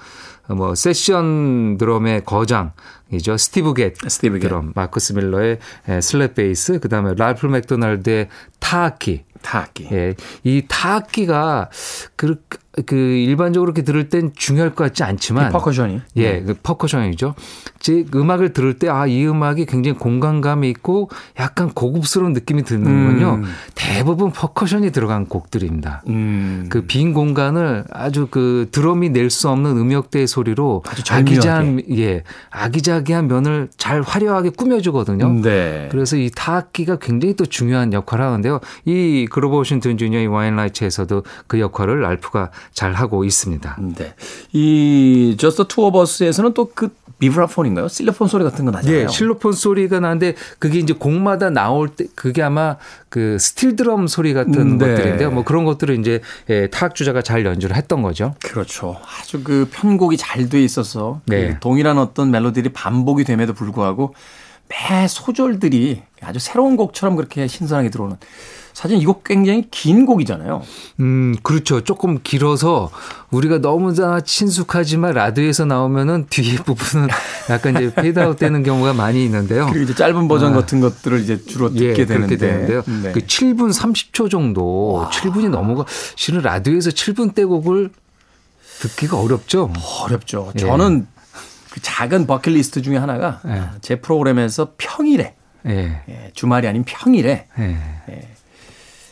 어, 0.47 0.53
뭐 0.53 0.75
세션 0.75 1.77
드럼의 1.79 2.25
거장이죠. 2.25 3.37
스티브 3.37 3.73
갯 3.73 3.95
스티브 4.07 4.37
갯. 4.37 4.47
드럼, 4.47 4.71
마커스 4.75 5.13
밀러의 5.13 5.57
에, 5.89 5.97
slap 5.97 6.35
베이스, 6.35 6.79
그다음에 6.79 7.15
랄프 7.17 7.47
맥도날드의 7.47 8.29
타악기. 8.59 9.23
타악기. 9.45 9.87
예, 9.91 10.15
이 10.43 10.65
타악기가 10.67 11.69
그, 12.15 12.41
그 12.85 12.95
일반적으로 12.95 13.69
이렇게 13.69 13.83
들을 13.83 14.09
땐 14.09 14.31
중요할 14.35 14.75
것 14.75 14.83
같지 14.83 15.03
않지만 15.03 15.51
퍼커션이. 15.51 16.01
예, 16.17 16.41
그 16.41 16.55
퍼커션이죠. 16.61 17.35
제 17.79 18.05
음악을 18.13 18.53
들을 18.53 18.73
때 18.79 18.89
아, 18.89 19.05
이 19.07 19.25
음악이 19.27 19.65
굉장히 19.65 19.97
공간감이 19.97 20.69
있고 20.69 21.09
약간 21.39 21.69
고급스러운 21.69 22.33
느낌이 22.33 22.63
드는군요. 22.63 23.35
음. 23.35 23.43
대부분 23.75 24.31
퍼커션이 24.31 24.91
들어간 24.91 25.25
곡들입니다. 25.25 26.03
음. 26.07 26.67
그 26.69 26.91
빈 26.91 27.13
공간을 27.13 27.85
아주 27.91 28.27
그 28.29 28.67
드럼이 28.71 29.09
낼 29.09 29.25
수 29.29 29.49
없는 29.49 29.75
음역대의 29.77 30.27
소리로 30.27 30.83
아주 30.87 31.01
아기자한 31.11 31.81
예 31.97 32.23
아기자기한 32.51 33.27
면을 33.27 33.69
잘 33.75 34.01
화려하게 34.01 34.51
꾸며주거든요. 34.51 35.41
네. 35.41 35.89
그래서 35.91 36.15
이 36.15 36.29
타악기가 36.33 36.97
굉장히 36.97 37.35
또 37.35 37.45
중요한 37.45 37.91
역할을 37.91 38.23
하는데요. 38.23 38.59
이 38.85 39.27
그로버 39.29 39.57
워싱턴 39.57 39.97
주니어의 39.97 40.27
Winelight에서도 40.27 41.23
그 41.47 41.59
역할을 41.59 42.01
랄프가 42.01 42.51
잘 42.73 42.93
하고 42.93 43.23
있습니다. 43.23 43.77
네. 43.95 44.13
이 44.53 45.35
저스트 45.39 45.65
투어 45.67 45.91
버스에서는 45.91 46.53
또그 46.53 46.89
비브라폰인가요? 47.17 47.87
실로폰 47.87 48.27
소리 48.27 48.43
같은 48.43 48.65
거 48.65 48.71
나잖아요. 48.71 49.03
예, 49.03 49.07
실로폰 49.07 49.53
소리가 49.53 50.01
나는데 50.01 50.35
그게 50.59 50.79
이제 50.79 50.93
곡마다 50.93 51.49
나올 51.49 51.87
때 51.89 52.05
그게 52.13 52.43
아마 52.43 52.75
그 53.07 53.37
스틸 53.39 53.77
드럼 53.77 54.07
소리 54.07 54.33
같은 54.33 54.53
음, 54.53 54.77
네. 54.77 54.89
것들인데요. 54.89 55.31
뭐 55.31 55.43
그런 55.43 55.63
것들을 55.63 55.97
이제 55.99 56.21
예, 56.49 56.67
타악 56.67 56.89
주자가 56.89 57.21
잘 57.21 57.45
연주를 57.45 57.75
했던 57.77 58.01
거죠. 58.01 58.35
그렇죠. 58.43 58.97
아주 59.21 59.43
그 59.43 59.69
편곡이 59.71 60.17
잘 60.17 60.49
돼 60.49 60.61
있어서 60.61 61.21
네. 61.25 61.53
그 61.53 61.59
동일한 61.59 61.97
어떤 61.97 62.29
멜로디들이 62.29 62.73
반복이 62.73 63.23
됨에도 63.23 63.53
불구하고 63.53 64.13
매 64.67 65.07
소절들이 65.07 66.03
아주 66.21 66.39
새로운 66.39 66.75
곡처럼 66.75 67.15
그렇게 67.15 67.47
신선하게 67.47 67.89
들어오는 67.89 68.17
사실 68.75 69.01
이 69.01 69.07
곡 69.07 69.23
굉장히 69.23 69.65
긴 69.71 70.05
곡이잖아요. 70.05 70.61
음, 70.99 71.33
그렇죠. 71.43 71.79
조금 71.79 72.19
길어서 72.21 72.91
우리가 73.31 73.59
너무나 73.59 74.19
친숙하지만 74.19 75.13
라디오에서 75.13 75.63
나오면은 75.63 76.25
뒤에 76.29 76.57
부분은 76.65 77.07
약간 77.49 77.77
이제 77.77 77.93
페이드아웃 77.93 78.37
되는 78.37 78.63
경우가 78.63 78.93
많이 78.93 79.23
있는데요. 79.23 79.67
그리고 79.67 79.85
이제 79.85 79.95
짧은 79.95 80.27
버전 80.27 80.53
같은 80.53 80.81
것들을 80.81 81.21
이제 81.21 81.41
주로 81.41 81.69
듣게 81.69 81.91
아. 81.91 81.95
예, 81.97 82.05
되는데. 82.05 82.35
되는데요. 82.35 82.83
네. 83.01 83.13
그 83.13 83.21
7분 83.21 83.73
30초 83.73 84.29
정도, 84.29 85.07
7분이 85.09 85.49
넘어가 85.49 85.85
실은 86.17 86.41
라디오에서 86.41 86.89
7분대 86.89 87.33
곡을 87.33 87.91
듣기가 88.81 89.17
어렵죠. 89.17 89.71
어렵죠. 90.03 90.51
예. 90.55 90.59
저는 90.59 91.07
그 91.71 91.81
작은 91.81 92.27
버킷리스트 92.27 92.81
중에 92.81 92.97
하나가 92.97 93.39
예. 93.47 93.69
제 93.79 93.95
프로그램에서 94.01 94.73
평일에 94.77 95.33
예. 95.65 96.01
예, 96.09 96.31
주말이 96.33 96.67
아닌 96.67 96.83
평일에 96.83 97.47
예. 97.57 98.34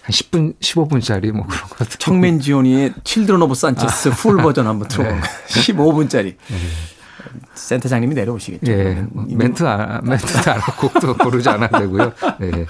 한 0.03 0.11
10분, 0.11 0.55
15분짜리 0.59 1.31
뭐 1.31 1.45
그런 1.47 1.61
거 1.69 1.75
같은. 1.75 1.97
척 1.99 2.24
맨지오니의 2.24 2.93
Children 3.03 3.41
of 3.41 3.55
Sanchez 3.55 4.09
아. 4.09 4.11
full 4.11 4.37
버전 4.37 4.67
한번 4.67 4.87
네. 4.89 4.95
들어보면 4.95 5.21
15분짜리. 5.47 6.35
센터장님이 7.55 8.13
내려오시겠죠. 8.15 8.71
예. 8.71 9.05
뭐 9.09 9.25
멘트, 9.29 9.63
아, 9.65 10.01
멘트도 10.03 10.51
안 10.51 10.59
하고 10.59 10.89
곡도 10.89 11.17
고르지 11.17 11.47
않아도 11.49 11.79
되고요. 11.79 12.11
예. 12.41 12.65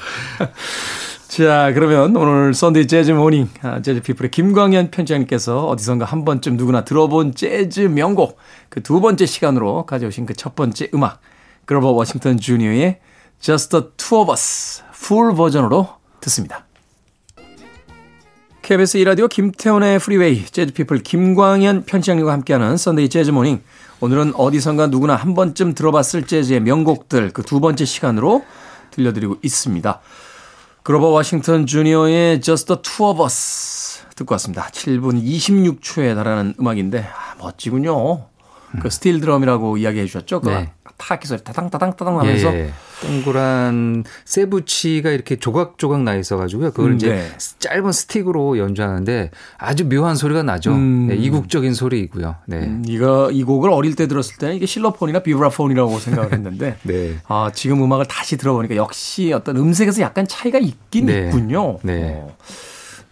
자, 1.28 1.72
그러면 1.74 2.16
오늘 2.16 2.54
Sunday 2.54 2.86
재즈 2.88 3.12
Morning 3.12 3.50
아, 3.64 3.82
재즈 3.82 4.02
피플의 4.04 4.30
김광현 4.30 4.92
편집장님께서 4.92 5.66
어디선가 5.68 6.06
한 6.06 6.24
번쯤 6.26 6.58
누구나 6.58 6.84
들어본 6.86 7.34
재즈 7.34 7.82
명곡 7.82 8.38
그 8.70 8.82
두 8.84 9.02
번째 9.02 9.26
시간으로 9.26 9.86
가져오신 9.88 10.28
그 10.28 10.34
첫 10.36 10.56
번째 10.56 10.90
음악 10.94 11.20
그로버 11.66 11.90
워싱턴 11.92 12.38
주니어의 12.40 13.00
Just 13.40 13.70
the 13.70 13.86
Two 13.98 14.20
of 14.22 14.32
Us 14.32 14.84
full 14.94 15.34
버전으로 15.34 15.90
듣습니다. 16.20 16.66
KBS 18.64 18.98
2라디오 19.00 19.28
김태훈의 19.30 20.00
프리웨이 20.00 20.46
재즈 20.46 20.72
피플 20.74 21.00
김광현 21.00 21.84
편집장님과 21.84 22.32
함께하는 22.32 22.78
Sunday 22.78 23.10
재즈 23.10 23.32
Morning 23.32 23.62
오늘은 24.00 24.34
어디선가 24.36 24.88
누구나 24.88 25.16
한 25.16 25.34
번쯤 25.34 25.76
들어봤을 25.76 26.24
재즈의 26.26 26.62
명곡들 26.62 27.32
그 27.32 27.44
두 27.44 27.60
번째 27.60 27.84
시간으로 27.84 28.44
들려드리고 28.92 29.38
있습니다. 29.42 30.00
그로버 30.84 31.08
워싱턴 31.10 31.66
주니어의 31.66 32.40
Just 32.42 32.68
the 32.68 32.82
Two 32.82 33.10
of 33.10 33.22
Us 33.22 34.00
듣고 34.16 34.34
왔습니다. 34.36 34.70
7분 34.72 35.22
26초에 35.22 36.16
달하는 36.16 36.54
음악인데 36.60 37.02
아, 37.02 37.36
멋지군요. 37.40 38.28
그 38.82 38.90
스틸 38.90 39.20
드럼이라고 39.20 39.78
이야기해 39.78 40.06
주셨죠? 40.06 40.40
그 40.42 40.50
네. 40.50 40.72
타악기 41.04 41.28
소리 41.28 41.44
타당타당타당 41.44 42.18
하면서 42.18 42.54
예, 42.56 42.72
동그란 43.02 44.06
쇠붙이가 44.24 45.12
이렇게 45.12 45.36
조각조각 45.36 46.02
나 46.04 46.16
있어 46.16 46.38
가지고요. 46.38 46.72
그걸 46.72 46.92
음, 46.92 46.96
이제 46.96 47.10
네. 47.10 47.30
짧은 47.60 47.92
스틱으로 47.92 48.58
연주하는데 48.58 49.32
아주 49.58 49.90
묘한 49.90 50.16
소리가 50.16 50.44
나죠. 50.44 50.72
음. 50.72 51.08
네, 51.08 51.16
이국적인 51.16 51.74
소리이고요. 51.74 52.36
네. 52.46 52.60
음, 52.60 52.84
이거 52.88 53.30
이 53.32 53.44
곡을 53.44 53.70
어릴 53.70 53.96
때 53.96 54.08
들었을 54.08 54.38
때는 54.38 54.56
이게 54.56 54.66
실로폰이나 54.66 55.20
비브라폰이라고 55.20 56.00
생각을 56.00 56.32
했는데 56.32 56.78
네. 56.84 57.18
아, 57.28 57.52
지금 57.54 57.84
음악을 57.84 58.06
다시 58.06 58.38
들어보니까 58.38 58.78
역시 58.78 59.34
어떤 59.34 59.58
음색에서 59.58 60.02
약간 60.02 60.26
차이가 60.26 60.58
있긴 60.58 61.08
네. 61.08 61.26
있군요. 61.28 61.80
네. 61.84 62.14
어, 62.16 62.38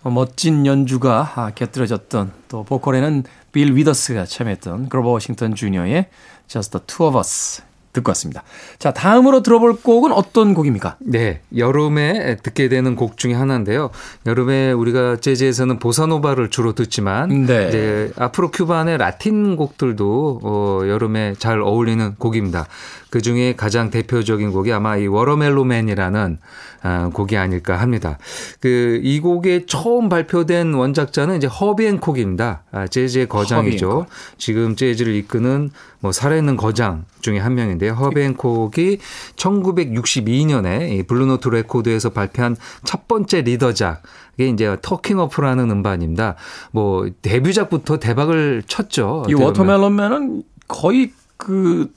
어, 0.03 0.09
멋진 0.09 0.65
연주가 0.65 1.33
아, 1.35 1.51
곁들여졌던 1.53 2.31
또 2.47 2.63
보컬에는 2.63 3.23
빌 3.51 3.75
위더스가 3.75 4.25
참여했던 4.25 4.87
그로버 4.87 5.09
워싱턴 5.09 5.55
주니어의 5.55 6.07
Just 6.47 6.71
the 6.71 6.85
Two 6.87 7.07
of 7.07 7.17
Us 7.17 7.63
듣고 7.93 8.09
왔습니다. 8.11 8.43
자, 8.79 8.91
다음으로 8.91 9.43
들어볼 9.43 9.81
곡은 9.81 10.11
어떤 10.11 10.53
곡입니까? 10.53 10.97
네, 10.99 11.41
여름에 11.55 12.37
듣게 12.43 12.69
되는 12.69 12.95
곡 12.95 13.17
중에 13.17 13.33
하나인데요. 13.33 13.89
여름에 14.25 14.71
우리가 14.71 15.17
재즈에서는 15.17 15.79
보사노바를 15.79 16.49
주로 16.49 16.73
듣지만 16.73 17.45
네. 17.45 17.67
이제 17.67 18.11
아프로 18.17 18.51
큐반의 18.51 18.97
라틴 18.97 19.55
곡들도 19.55 20.39
어, 20.43 20.81
여름에 20.87 21.35
잘 21.37 21.61
어울리는 21.61 22.15
곡입니다. 22.17 22.67
그 23.11 23.21
중에 23.21 23.55
가장 23.55 23.91
대표적인 23.91 24.51
곡이 24.51 24.73
아마 24.73 24.97
이 24.97 25.05
워러멜로맨이라는 25.05 26.39
아, 26.81 27.09
곡이 27.13 27.37
아닐까 27.37 27.75
합니다. 27.75 28.17
그 28.59 29.01
이 29.03 29.19
곡의 29.19 29.65
처음 29.65 30.09
발표된 30.09 30.73
원작자는 30.73 31.37
이제 31.37 31.47
허비 31.47 31.85
행콕입니다. 31.85 32.63
아, 32.71 32.87
재즈의 32.87 33.27
거장이죠. 33.27 33.87
허비 33.87 33.99
행콕. 33.99 34.09
지금 34.37 34.75
재즈를 34.75 35.15
이끄는 35.15 35.71
뭐 35.99 36.11
살아있는 36.11 36.55
거장 36.55 37.05
중에 37.21 37.39
한 37.39 37.55
명인데요. 37.55 37.93
허비 37.93 38.21
행콕이 38.21 38.97
1962년에 39.35 40.91
이 40.91 41.03
블루노트 41.03 41.49
레코드에서 41.49 42.09
발표한 42.09 42.55
첫 42.83 43.07
번째 43.07 43.41
리더작 43.41 44.03
이게 44.37 44.47
이제 44.49 44.77
Takin' 44.81 45.19
Off라는 45.19 45.69
음반입니다. 45.69 46.35
뭐 46.71 47.07
데뷔작부터 47.21 47.99
대박을 47.99 48.63
쳤죠. 48.65 49.25
이. 49.29 49.33
Watermelon 49.33 50.02
Man은 50.02 50.43
거의 50.67 51.11
그 51.37 51.91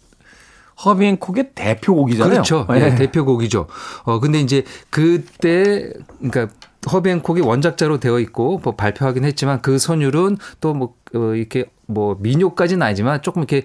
허비 0.84 1.06
행콕의 1.06 1.50
대표곡이잖아요. 1.54 2.32
그렇죠. 2.32 2.66
예. 2.72 2.80
예, 2.80 2.94
대표곡이죠. 2.94 3.66
어 4.04 4.20
근데 4.20 4.40
이제 4.40 4.64
그때 4.90 5.92
그러니까 6.18 6.48
허비앤콕이 6.90 7.40
원작자로 7.40 7.98
되어 7.98 8.18
있고 8.20 8.60
뭐 8.62 8.74
발표하긴 8.74 9.24
했지만 9.24 9.62
그 9.62 9.78
선율은 9.78 10.36
또뭐 10.60 10.94
이렇게 11.34 11.66
뭐 11.86 12.16
민요까지는 12.20 12.82
아니지만 12.82 13.22
조금 13.22 13.42
이렇게 13.42 13.62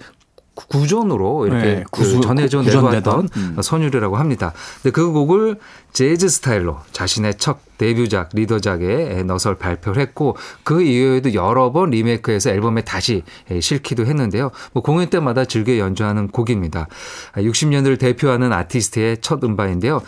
구- 0.60 0.67
구전으로 0.80 1.48
이렇게 1.48 1.63
네, 1.63 1.84
그 1.89 2.02
구수- 2.02 2.19
전해져 2.22 2.62
구전되던. 2.62 2.91
내려왔던 2.91 3.30
음. 3.58 3.62
선율이라고 3.62 4.17
합니다. 4.17 4.52
근데 4.84 4.91
그 4.91 5.10
곡을 5.12 5.58
재즈 5.93 6.28
스타일로 6.28 6.78
자신의 6.91 7.36
첫 7.38 7.58
데뷔작 7.78 8.32
리더작에 8.34 9.24
넣어서 9.24 9.56
발표를 9.56 10.02
했고 10.02 10.36
그 10.63 10.82
이후에도 10.82 11.34
여러 11.34 11.72
번 11.72 11.91
리메이크해서 11.91 12.50
앨범에 12.50 12.82
다시 12.84 13.24
실기도 13.62 14.06
했는데요. 14.06 14.52
뭐 14.74 14.84
공연 14.84 15.10
때마다 15.10 15.45
즐겨 15.45 15.78
연주하는 15.78 16.28
곡입니다. 16.28 16.88
60년대를 17.36 17.98
대표하는 17.98 18.52
아티스트의 18.52 19.19
첫 19.22 19.41
음반인데요. 19.43 20.02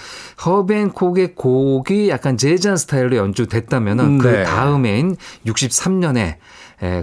허벤콕의 0.45 1.35
곡이 1.35 2.09
약간 2.09 2.35
재즈한 2.37 2.75
스타일로 2.77 3.15
연주됐다면은 3.15 4.03
음, 4.05 4.17
그 4.17 4.27
네. 4.27 4.43
다음해인 4.43 5.15
63년에 5.45 6.35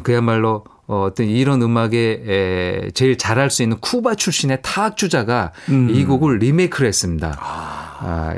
그야말로 0.02 0.64
어, 0.88 1.04
어떤 1.04 1.26
이런 1.26 1.60
음악에 1.62 2.22
에, 2.26 2.90
제일 2.92 3.18
잘할 3.18 3.50
수 3.50 3.62
있는 3.62 3.76
쿠바 3.78 4.14
출신의 4.14 4.60
타악 4.62 4.96
주자가 4.96 5.52
음. 5.68 5.90
이 5.90 6.04
곡을 6.04 6.38
리메이크를 6.38 6.88
했습니다. 6.88 7.36
아, 7.38 7.87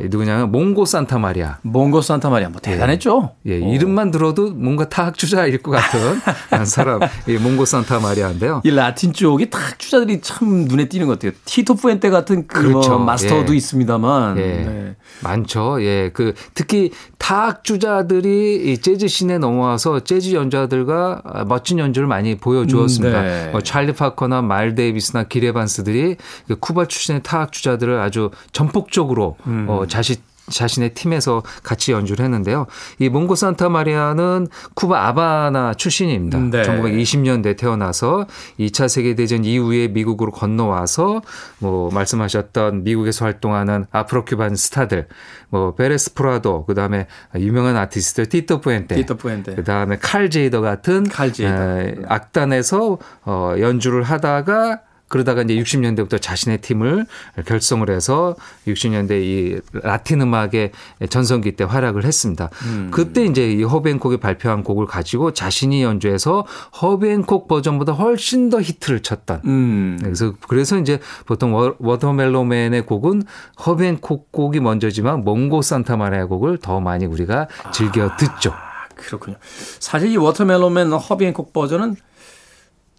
이 0.03 0.09
누구냐면 0.09 0.51
몽고 0.51 0.85
산타 0.85 1.19
마리아. 1.19 1.59
몽고 1.63 2.01
산타 2.01 2.31
마리아 2.31 2.49
뭐 2.49 2.61
대단했죠. 2.61 3.33
예, 3.47 3.63
어. 3.63 3.73
이름만 3.73 4.11
들어도 4.11 4.51
뭔가 4.51 4.89
타악 4.89 5.17
주자일 5.17 5.59
것 5.63 5.71
같은 5.71 6.21
한 6.51 6.65
사람, 6.65 7.01
이 7.27 7.37
몽고 7.37 7.65
산타 7.65 8.01
마리아인데요. 8.01 8.63
이 8.65 8.71
라틴 8.71 9.13
쪽이 9.13 9.51
탁 9.51 9.79
주자들이 9.79 10.21
참 10.21 10.65
눈에 10.67 10.89
띄는 10.89 11.07
것 11.07 11.19
같아요. 11.19 11.33
티토 11.45 11.75
푸엔테 11.75 12.11
같은 12.11 12.47
그 12.47 12.63
그렇죠. 12.63 12.91
뭐 12.91 12.99
마스터도 12.99 13.53
예. 13.53 13.57
있습니다만. 13.57 14.39
예. 14.39 14.43
네. 14.43 14.97
많죠. 15.23 15.83
예. 15.83 16.11
그 16.13 16.35
특히 16.55 16.91
타악 17.19 17.65
주자들이 17.65 18.73
이 18.73 18.79
재즈 18.79 19.09
씬에 19.09 19.39
넘어와서 19.39 20.01
재즈 20.01 20.35
연주자들과 20.35 21.23
아, 21.25 21.45
멋진 21.45 21.79
연주를 21.79 22.09
많이 22.09 22.37
보여주었습니다. 22.37 23.21
음, 23.21 23.25
네. 23.25 23.49
뭐 23.53 23.61
찰리 23.61 23.93
파커나 23.93 24.43
마일 24.43 24.75
데이비스나 24.75 25.25
기레반스들이 25.25 26.17
그 26.49 26.57
쿠바 26.59 26.87
출신의 26.87 27.23
타악 27.23 27.53
주자들을 27.53 27.99
아주 28.01 28.31
전폭적으로 28.53 29.37
음. 29.51 29.67
어, 29.69 29.87
자신 29.87 30.17
자신의 30.51 30.95
팀에서 30.95 31.43
같이 31.63 31.93
연주를 31.93 32.25
했는데요. 32.25 32.67
이 32.99 33.09
몽고 33.09 33.37
산타 33.37 33.69
마리아는 33.69 34.49
쿠바 34.75 35.07
아바나 35.09 35.75
출신입니다. 35.75 36.39
네. 36.39 36.63
1920년대 36.63 37.57
태어나서 37.57 38.27
2차 38.59 38.89
세계 38.89 39.15
대전 39.15 39.45
이후에 39.45 39.89
미국으로 39.89 40.33
건너와서 40.33 41.23
뭐 41.61 41.91
말씀하셨던 41.93 42.85
미국에서 42.85 43.25
활동하는 43.25 43.87
Afro-Cuban 43.91 44.57
스타들 44.57 45.07
뭐 45.49 45.75
페레스 45.75 46.15
프라도 46.15 46.65
그다음에 46.67 47.07
유명한 47.37 47.77
아티스트 47.77 48.29
티토 48.29 48.61
푸엔테 48.61 48.97
티토 48.97 49.17
푸엔테. 49.17 49.55
그다음에 49.55 49.99
칼 50.01 50.31
제이더 50.31 50.61
같은 50.61 51.05
칼 51.09 51.33
제이더. 51.33 51.81
에, 51.81 51.95
악단에서 52.09 52.99
어 53.25 53.55
연주를 53.59 54.03
하다가 54.03 54.81
그러다가 55.11 55.43
이제 55.43 55.55
60년대부터 55.57 56.23
자신의 56.23 56.59
팀을 56.63 57.05
결성을 57.45 57.91
해서 57.91 58.37
60년대 58.69 59.11
이 59.21 59.61
라틴 59.83 60.21
음악의 60.23 60.71
전성기 61.11 61.57
때 61.57 61.65
활약을 61.65 62.05
했습니다. 62.05 62.49
음. 62.67 62.91
그때 62.93 63.25
이제 63.25 63.51
이 63.53 63.65
허비 63.65 63.84
행콕이 63.84 64.19
발표한 64.19 64.63
곡을 64.63 64.87
가지고 64.87 65.33
자신이 65.35 65.83
연주해서 65.83 66.47
허비 66.81 67.07
행콕 67.07 67.49
버전보다 67.49 67.93
훨씬 67.93 68.51
더 68.51 68.61
히트를 68.63 69.01
쳤던 69.03 69.41
음. 69.47 69.99
그래서 70.01 70.33
그래서 70.49 70.79
이제 70.79 71.01
보통 71.27 71.53
워- 71.55 71.75
Watermelon 71.81 72.51
Man의 72.51 72.87
곡은 72.87 73.25
허비 73.67 73.91
행콕 73.91 74.31
곡이 74.31 74.61
먼저지만 74.61 75.25
몽고 75.25 75.63
산타마리아 75.63 76.27
곡을 76.27 76.59
더 76.59 76.79
많이 76.79 77.05
우리가 77.07 77.49
즐겨 77.73 78.17
듣죠. 78.17 78.53
아, 78.53 78.87
그렇군요. 78.95 79.37
사실 79.81 80.13
이 80.13 80.17
Watermelon 80.17 80.75
Man 80.75 80.93
허비 80.93 81.27
행콕 81.27 81.53
버전은 81.53 81.97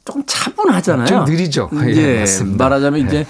조금 0.05 0.23
차분하잖아요. 0.25 1.05
좀 1.07 1.25
느리죠. 1.25 1.69
예, 1.85 1.91
예, 1.95 2.19
맞습니다. 2.19 2.63
말하자면 2.63 3.07
이제 3.07 3.25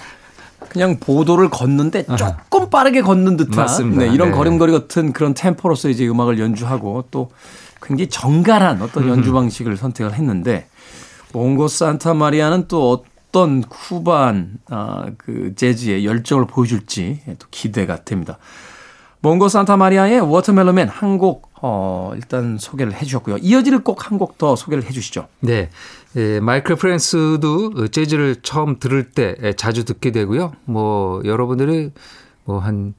그냥 0.68 0.98
보도를 0.98 1.50
걷는데 1.50 2.06
조금 2.16 2.70
빠르게 2.70 3.02
걷는 3.02 3.36
듯한 3.36 3.56
맞습니다. 3.56 4.04
네, 4.04 4.10
이런 4.12 4.30
네. 4.30 4.36
걸음걸이 4.36 4.72
같은 4.72 5.12
그런 5.12 5.34
템포로서 5.34 5.88
이제 5.90 6.06
음악을 6.08 6.38
연주하고 6.38 7.04
또 7.10 7.30
굉장히 7.82 8.08
정갈한 8.08 8.80
어떤 8.80 9.08
연주 9.08 9.32
방식을 9.32 9.76
선택을 9.76 10.14
했는데 10.14 10.66
몽고 11.32 11.68
산타 11.68 12.14
마리아는 12.14 12.68
또 12.68 13.04
어떤 13.30 13.62
Cuban 13.62 14.58
아, 14.70 15.06
그 15.18 15.54
재즈의 15.56 16.06
열정을 16.06 16.46
보여줄지 16.46 17.20
또 17.38 17.46
기대가 17.50 17.96
됩니다. 18.04 18.38
몽고 19.20 19.48
산타 19.48 19.76
마리아의 19.76 20.20
Watermelon 20.20 20.72
Man 20.72 20.88
한곡 20.88 21.50
어, 21.62 22.12
일단 22.16 22.56
소개를 22.58 22.92
해 22.94 23.04
주셨고요. 23.04 23.36
이어질 23.38 23.78
곡 23.84 24.10
한 24.10 24.18
곡 24.18 24.36
더 24.38 24.56
소개를 24.56 24.84
해 24.84 24.90
주시죠. 24.90 25.28
네. 25.40 25.70
예, 26.16 26.40
마이클 26.40 26.76
프랭스도 26.76 27.88
재즈를 27.88 28.36
처음 28.42 28.78
들을 28.78 29.10
때 29.10 29.36
예, 29.42 29.52
자주 29.54 29.84
듣게 29.84 30.10
되고요. 30.10 30.52
뭐 30.64 31.22
여러분들이 31.24 31.92
뭐한 32.44 32.94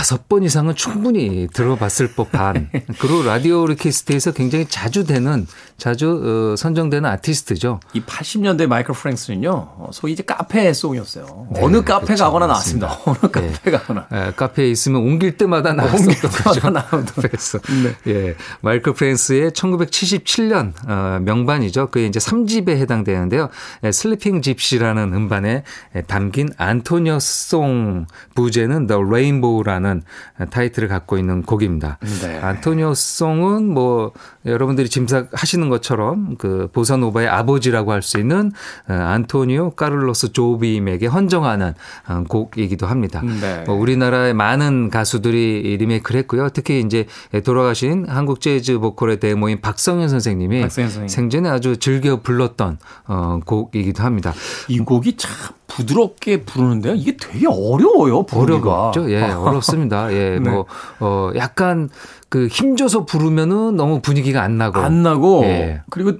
다섯 0.00 0.30
번 0.30 0.42
이상은 0.42 0.74
충분히 0.74 1.46
들어봤을 1.52 2.14
법한 2.14 2.70
그리고 2.98 3.22
라디오 3.22 3.66
request에서 3.66 4.32
굉장히 4.32 4.64
자주 4.66 5.04
되는 5.04 5.46
자주 5.76 6.52
어, 6.52 6.56
선정되는 6.56 7.08
아티스트죠. 7.08 7.80
이 7.92 8.00
80년대 8.00 8.66
마이클 8.66 8.94
프랭스는요, 8.94 9.50
어, 9.50 9.90
소위 9.92 10.12
이제 10.12 10.22
카페 10.22 10.72
song이었어요. 10.72 11.48
어느 11.56 11.82
카페 11.84 12.06
그렇죠. 12.06 12.24
가거나 12.24 12.46
나왔습니다. 12.46 12.98
어느 13.04 13.18
카페 13.18 13.50
네. 13.50 13.70
가거나. 13.70 14.06
예, 14.12 14.32
카페에 14.34 14.70
있으면 14.70 15.02
옮길 15.02 15.36
때마다 15.36 15.74
나왔었던 15.74 16.30
거죠. 16.30 16.60
그래서 17.20 17.58
네. 17.58 18.10
예, 18.10 18.36
마이클 18.62 18.94
프랭스의 18.94 19.50
1977년 19.50 20.72
어, 20.88 21.18
명반이죠. 21.20 21.88
그게 21.88 22.06
이제 22.06 22.18
3집에 22.20 22.70
해당되는데요. 22.70 23.50
예, 23.84 23.92
Sleeping 23.92 24.40
Gypsy라는 24.40 25.12
음반에 25.12 25.64
예, 25.94 26.02
담긴 26.02 26.48
Antonio's 26.56 27.18
Song 27.20 28.06
부제는 28.34 28.86
The 28.86 29.02
Rainbow라는 29.02 29.89
재즈라는 29.90 30.02
타이틀을 30.50 30.88
갖고 30.88 31.18
있는 31.18 31.42
곡입니다. 31.42 31.98
네. 32.22 32.38
Antonio's 32.38 32.94
Song은 32.94 33.66
뭐 33.72 34.12
여러분들이 34.46 34.88
짐작하시는 34.88 35.68
것처럼 35.68 36.36
그 36.38 36.68
보사노바의 36.72 37.28
아버지라고 37.28 37.92
할 37.92 38.00
수 38.00 38.18
있는 38.18 38.50
어, 38.88 38.92
안토니오 38.94 39.72
카를로스 39.72 40.32
조빔에게 40.32 41.06
헌정하는 41.06 41.74
어, 42.08 42.24
곡이기도 42.26 42.86
합니다. 42.86 43.20
네. 43.22 43.62
뭐 43.66 43.74
우리나라의 43.76 44.32
많은 44.32 44.88
가수들이 44.88 45.76
리메이크를 45.76 46.20
했고요. 46.20 46.48
특히 46.48 46.80
이제 46.80 47.06
돌아가신 47.44 48.06
한국 48.08 48.40
재즈 48.40 48.78
보컬의 48.78 49.20
대모인 49.20 49.60
박성현 49.60 50.08
선생님이 50.08 50.62
박성현 50.62 50.88
선생님. 50.88 51.08
생전에 51.08 51.50
아주 51.50 51.76
즐겨 51.76 52.20
불렀던 52.20 52.78
어, 53.08 53.40
곡이기도 53.44 54.02
합니다. 54.02 54.32
이 54.68 54.78
곡이 54.78 55.16
참 55.18 55.30
부드럽게 55.66 56.42
부르는데요. 56.42 56.94
이게 56.94 57.16
되게 57.16 57.46
어려워요. 57.46 58.24
부르기가. 58.24 58.88
어렵죠. 58.90 59.10
예, 59.12 59.22
어렵습니다. 59.30 59.79
예, 60.12 60.38
네. 60.40 60.50
뭐, 60.50 60.66
어, 61.00 61.30
약간 61.36 61.88
그 62.28 62.46
힘줘서 62.46 63.04
부르면은 63.06 63.76
너무 63.76 64.00
분위기가 64.00 64.42
안 64.42 64.58
나고. 64.58 64.80
안 64.80 65.02
나고 65.02 65.42
예. 65.44 65.82
그리고 65.90 66.12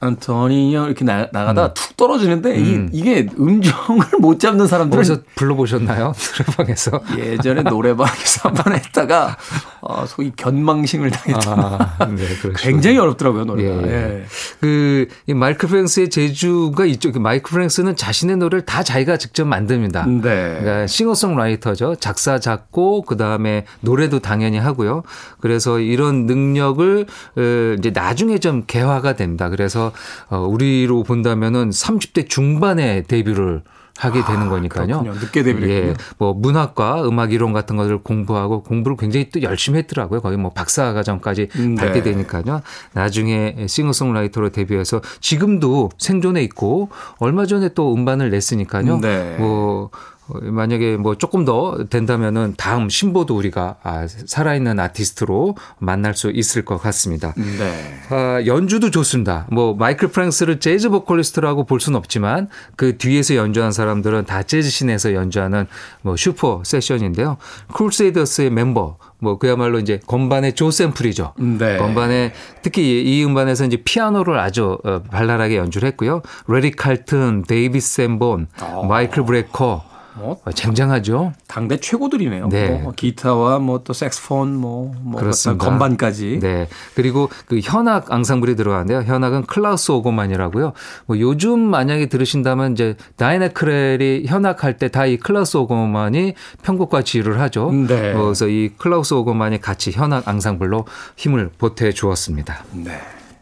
안토니오 0.00 0.86
이렇게 0.86 1.04
나, 1.04 1.28
나가다가 1.32 1.74
툭 1.74 1.96
떨어지는데 1.96 2.56
음. 2.58 2.88
이, 2.92 3.02
게 3.02 3.28
음정을 3.38 4.06
못 4.20 4.40
잡는 4.40 4.66
사람들은 4.66 5.00
어디서 5.00 5.20
불러보셨나요? 5.36 6.12
노래방에서. 6.56 7.00
예전에 7.18 7.62
노래방에서 7.62 8.48
한 8.48 8.54
번 8.54 8.72
했다가 8.74 9.36
어, 9.84 10.06
소위 10.06 10.30
견망신을 10.36 11.10
당했던 11.10 11.58
아, 11.58 11.96
네, 12.06 12.24
그렇죠. 12.40 12.52
굉장히 12.56 12.98
어렵더라고요 12.98 13.44
노래가. 13.44 13.82
예. 13.82 13.92
예. 13.92 14.24
그, 14.60 15.08
이 15.26 15.34
마이클 15.34 15.68
프랭스의 15.68 16.08
제주가 16.08 16.86
이쪽, 16.86 17.12
그 17.12 17.18
마이클 17.18 17.50
프랭스는 17.50 17.96
자신의 17.96 18.36
노래를 18.36 18.64
다 18.64 18.84
자기가 18.84 19.16
직접 19.16 19.44
만듭니다. 19.44 20.06
네. 20.06 20.20
그러니까 20.20 20.86
싱어송라이터죠. 20.86 21.96
작사, 21.96 22.38
작곡, 22.38 23.06
그 23.06 23.16
다음에 23.16 23.66
노래도 23.80 24.20
당연히 24.20 24.58
하고요. 24.58 25.02
그래서 25.40 25.80
이런 25.80 26.26
능력을 26.26 27.06
어, 27.36 27.76
이제 27.76 27.90
나중에 27.90 28.38
좀 28.38 28.62
개화가 28.64 29.16
됩니다. 29.16 29.48
그래서 29.48 29.90
어, 30.28 30.38
우리로 30.38 31.02
본다면은 31.02 31.70
30대 31.70 32.28
중반에 32.28 33.02
데뷔를 33.02 33.62
하게 33.98 34.24
되는 34.24 34.48
거니까요. 34.48 34.96
아. 34.96 35.02
늦게 35.02 35.42
데뷔를 35.42 35.70
예, 35.70 35.76
했군요. 35.76 35.94
뭐 36.18 36.34
문학과 36.34 37.06
음악 37.06 37.32
이론 37.32 37.52
같은 37.52 37.76
것을 37.76 37.98
공부하고 37.98 38.62
공부를 38.62 38.96
굉장히 38.96 39.30
또 39.30 39.42
열심히 39.42 39.78
했더라고요. 39.78 40.20
거의 40.20 40.36
뭐 40.36 40.50
박사 40.50 40.92
과정까지 40.92 41.48
음, 41.56 41.74
밟게 41.74 42.02
네. 42.02 42.12
되니까요. 42.12 42.62
나중에 42.92 43.66
싱어송라이터로 43.68 44.50
데뷔해서 44.50 45.00
지금도 45.20 45.90
생존해 45.98 46.42
있고 46.44 46.88
얼마 47.18 47.46
전에 47.46 47.70
또 47.74 47.94
음반을 47.94 48.30
냈으니까요. 48.30 48.98
네. 48.98 49.36
뭐 49.38 49.72
어, 49.82 49.90
만약에 50.40 50.96
뭐 50.96 51.16
조금 51.16 51.44
더 51.44 51.84
된다면은 51.88 52.54
다음 52.56 52.88
신보도 52.88 53.36
우리가 53.36 53.76
아, 53.82 54.06
살아있는 54.06 54.78
아티스트로 54.78 55.56
만날 55.78 56.14
수 56.14 56.30
있을 56.30 56.64
것 56.64 56.78
같습니다. 56.78 57.34
네. 57.36 57.94
아, 58.10 58.42
연주도 58.46 58.90
좋습니다. 58.90 59.46
뭐 59.50 59.74
마이클 59.74 60.08
프랭스를 60.08 60.60
재즈 60.60 60.88
보컬리스트라고 60.90 61.64
볼 61.64 61.80
수는 61.80 61.96
없지만 61.96 62.48
그 62.76 62.96
뒤에서 62.98 63.36
연주한 63.36 63.72
사람들은 63.72 64.26
다 64.26 64.42
재즈 64.42 64.68
scene에서 64.68 65.14
연주하는 65.14 65.66
뭐 66.02 66.16
super 66.16 66.62
session인데요. 66.64 67.36
크루세이더스의 67.72 68.50
멤버 68.50 68.96
뭐 69.22 69.38
그야말로 69.38 69.78
이제 69.78 70.00
건반의 70.06 70.54
조 70.54 70.72
샘플이죠. 70.72 71.34
네. 71.38 71.76
건반에 71.76 72.32
특히 72.62 73.02
이 73.02 73.24
음반에서 73.24 73.64
이제 73.66 73.76
피아노를 73.76 74.38
아주 74.38 74.78
어, 74.84 75.02
발랄하게 75.02 75.56
연주를 75.56 75.86
했고요. 75.90 76.22
래리 76.48 76.72
칼튼, 76.72 77.44
데이빗 77.46 77.80
샌본, 77.80 78.48
어. 78.60 78.84
마이클 78.84 79.24
브레커 79.24 79.91
뭐 80.14 80.40
어, 80.44 80.52
쟁쟁하죠. 80.52 81.32
당대 81.48 81.78
최고들이네요. 81.78 82.48
네. 82.48 82.80
뭐 82.82 82.92
기타와 82.92 83.58
뭐 83.58 83.82
또 83.84 83.92
색스폰 83.92 84.54
뭐, 84.56 84.94
뭐 85.02 85.20
그렇습니다. 85.20 85.64
건반까지. 85.64 86.38
네. 86.40 86.68
그리고 86.94 87.28
그 87.46 87.58
현악 87.62 88.12
앙상블이 88.12 88.54
들어가는데요. 88.56 89.02
현악은 89.02 89.46
클라우스 89.46 89.90
오거만이라고요. 89.92 90.72
뭐 91.06 91.18
요즘 91.18 91.58
만약에 91.58 92.06
들으신다면 92.06 92.72
이제 92.72 92.96
다이애나 93.16 93.48
크롤이 93.48 94.26
현악할 94.26 94.76
때 94.78 94.88
다 94.88 95.06
이 95.06 95.16
클라우스 95.16 95.56
오거만이 95.56 96.34
편곡과 96.62 97.02
지휘를 97.02 97.40
하죠. 97.40 97.72
네. 97.72 98.12
어, 98.14 98.22
그래서 98.24 98.46
이 98.48 98.70
클라우스 98.78 99.14
오거만이 99.14 99.60
같이 99.60 99.90
현악 99.90 100.28
앙상블로 100.28 100.84
힘을 101.16 101.50
보태 101.58 101.92
주었습니다. 101.92 102.64
네. 102.72 103.00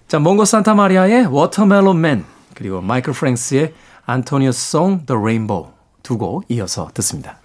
자, 0.09 0.18
몽고 0.18 0.44
산타 0.44 0.74
마리아의 0.74 1.26
Watermelon 1.27 2.01
Man 2.01 2.25
그리고 2.54 2.80
마이클 2.80 3.12
프랭스의 3.12 3.74
Antonio's 4.07 4.53
Song 4.53 5.05
The 5.06 5.18
Rainbow 5.20 5.68
두 6.11 6.18
곡 6.18 6.44
이어서 6.49 6.90
듣습니다. 6.94 7.38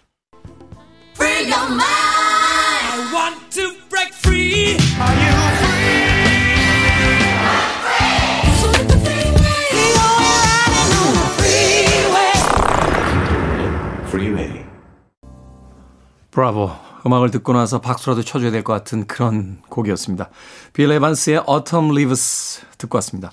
브라보. 16.31 16.71
음악을 17.05 17.29
듣고 17.31 17.53
나서 17.53 17.79
박수라도 17.81 18.23
쳐줘야 18.23 18.49
될 18.51 18.63
것 18.63 18.73
같은 18.73 19.05
그런 19.05 19.61
곡이었습니다. 19.69 20.29
빌 20.73 20.91
에반스의 20.91 21.43
Autumn 21.47 21.91
Leaves 21.91 22.61
듣고 22.79 22.97
왔습니다. 22.97 23.31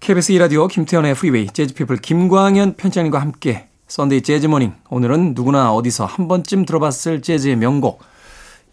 KBS 0.00 0.32
2라디오 0.32 0.68
김태현의 0.68 1.14
프리웨이 1.14 1.48
재즈피플 1.48 1.98
김광현 1.98 2.76
편집장님과 2.76 3.20
함께 3.20 3.69
Sunday 3.90 4.22
재즈 4.22 4.46
Morning 4.46 4.72
오늘은 4.88 5.34
누구나 5.34 5.72
어디서 5.74 6.04
한 6.04 6.28
번쯤 6.28 6.64
들어봤을 6.64 7.22
재즈의 7.22 7.56
명곡 7.56 8.00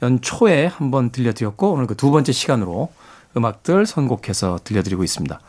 연초에 0.04 0.68
한 0.68 0.92
번 0.92 1.10
들려드렸고 1.10 1.72
오늘 1.72 1.88
그 1.88 1.96
두 1.96 2.12
번째 2.12 2.32
시간으로 2.32 2.92
음악들 3.36 3.88
선곡해서 3.88 4.60
들려드리고 4.64 5.04
있습니다. 5.04 5.40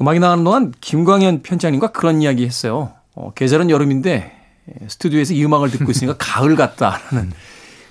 음악이 0.00 0.20
나가는 0.20 0.42
동안 0.42 0.72
김광현 0.80 1.42
편집장님과 1.42 1.88
그런 1.88 2.22
이야기 2.22 2.46
했어요. 2.46 2.94
어, 3.14 3.32
계절은 3.34 3.68
여름인데 3.68 4.32
에, 4.68 4.88
스튜디오에서 4.88 5.34
이 5.34 5.44
음악을 5.44 5.70
듣고 5.70 5.90
있으니까 5.90 6.16
가을 6.18 6.56
같다라는 6.56 7.32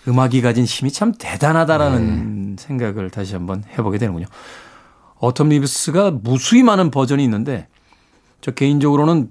음악이 0.08 0.42
가진 0.42 0.66
힘이 0.66 0.92
참 0.92 1.14
대단하다라는 1.14 2.56
생각을 2.58 3.12
다시 3.12 3.34
한번 3.36 3.64
해보게 3.78 4.00
되는군요. 4.00 4.26
Autumn 5.19 5.50
Leaves가 5.50 6.10
무수히 6.10 6.64
많은 6.64 6.90
버전이 6.90 7.24
있는데 7.24 7.68
저 8.42 8.50
개인적으로는 8.50 9.30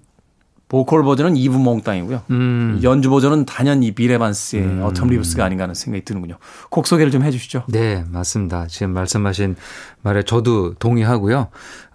보컬 0.69 1.03
버전은 1.03 1.37
이브 1.37 1.57
몽땅이고요. 1.57 2.23
음. 2.31 2.81
연주 2.83 3.09
버전은 3.09 3.47
단연히 3.47 3.93
빌 3.93 4.10
에반스의 4.10 4.63
Autumn 4.83 5.09
Leaves가 5.09 5.45
아닌가 5.45 5.63
하는 5.63 5.75
생각이 5.75 6.05
드는군요. 6.05 6.37
곡 6.69 6.87
소개를 6.87 7.11
좀 7.11 7.23
해주시죠. 7.23 7.65
네, 7.69 8.05
맞습니다. 8.11 8.67
지금 8.67 8.91
말씀하신 8.93 9.57
말에 10.09 10.23
저도 10.23 10.75
동의하고요. 10.79 11.49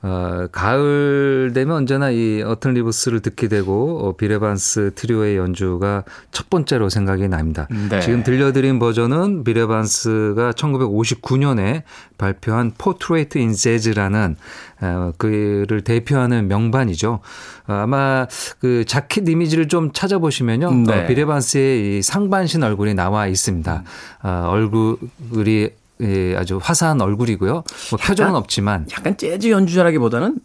어, 0.03 0.47
가을 0.51 1.51
되면 1.55 1.77
언제나 1.77 2.11
이 2.11 2.43
Autumn 2.45 2.73
Leaves를 2.73 3.21
듣게 3.21 3.47
되고 3.47 4.01
어, 4.05 4.15
빌 4.15 4.38
에반스 4.38 4.91
트리오의 4.95 5.37
연주가 5.37 6.03
첫 6.31 6.49
번째로 6.49 6.89
생각이 6.89 7.27
납니다. 7.27 7.67
네. 7.89 8.01
지금 8.01 8.21
들려드린 8.21 8.77
버전은 8.77 9.43
빌 9.43 9.70
에반스가 9.70 10.51
1959년에 10.51 11.83
발표한 12.17 12.73
Portrait 12.77 13.39
in 13.39 13.53
Jazz라는 13.53 14.35
어, 14.81 15.11
그를 15.17 15.81
대표하는 15.81 16.47
명반이죠. 16.47 17.19
어, 17.67 17.73
아마 17.73 18.27
그 18.59 18.83
자켓 18.85 19.27
이미지를 19.27 19.67
좀 19.69 19.91
찾아보시면요. 19.91 20.71
네. 20.85 21.03
어, 21.03 21.07
빌 21.07 21.30
에반스의 21.30 21.97
이 21.97 22.01
상반신 22.03 22.61
얼굴이 22.61 22.93
나와 22.93 23.25
있습니다. 23.25 23.83
어, 24.21 24.47
얼굴이 24.49 25.69
예, 26.03 26.35
아주 26.35 26.59
화사한 26.61 27.01
얼굴이고요. 27.01 27.63
뭐 27.91 27.99
표정은 27.99 28.35
없지만 28.35 28.87
약간 28.91 29.17
재즈 29.17 29.49
연주자라기보다는 29.49 30.39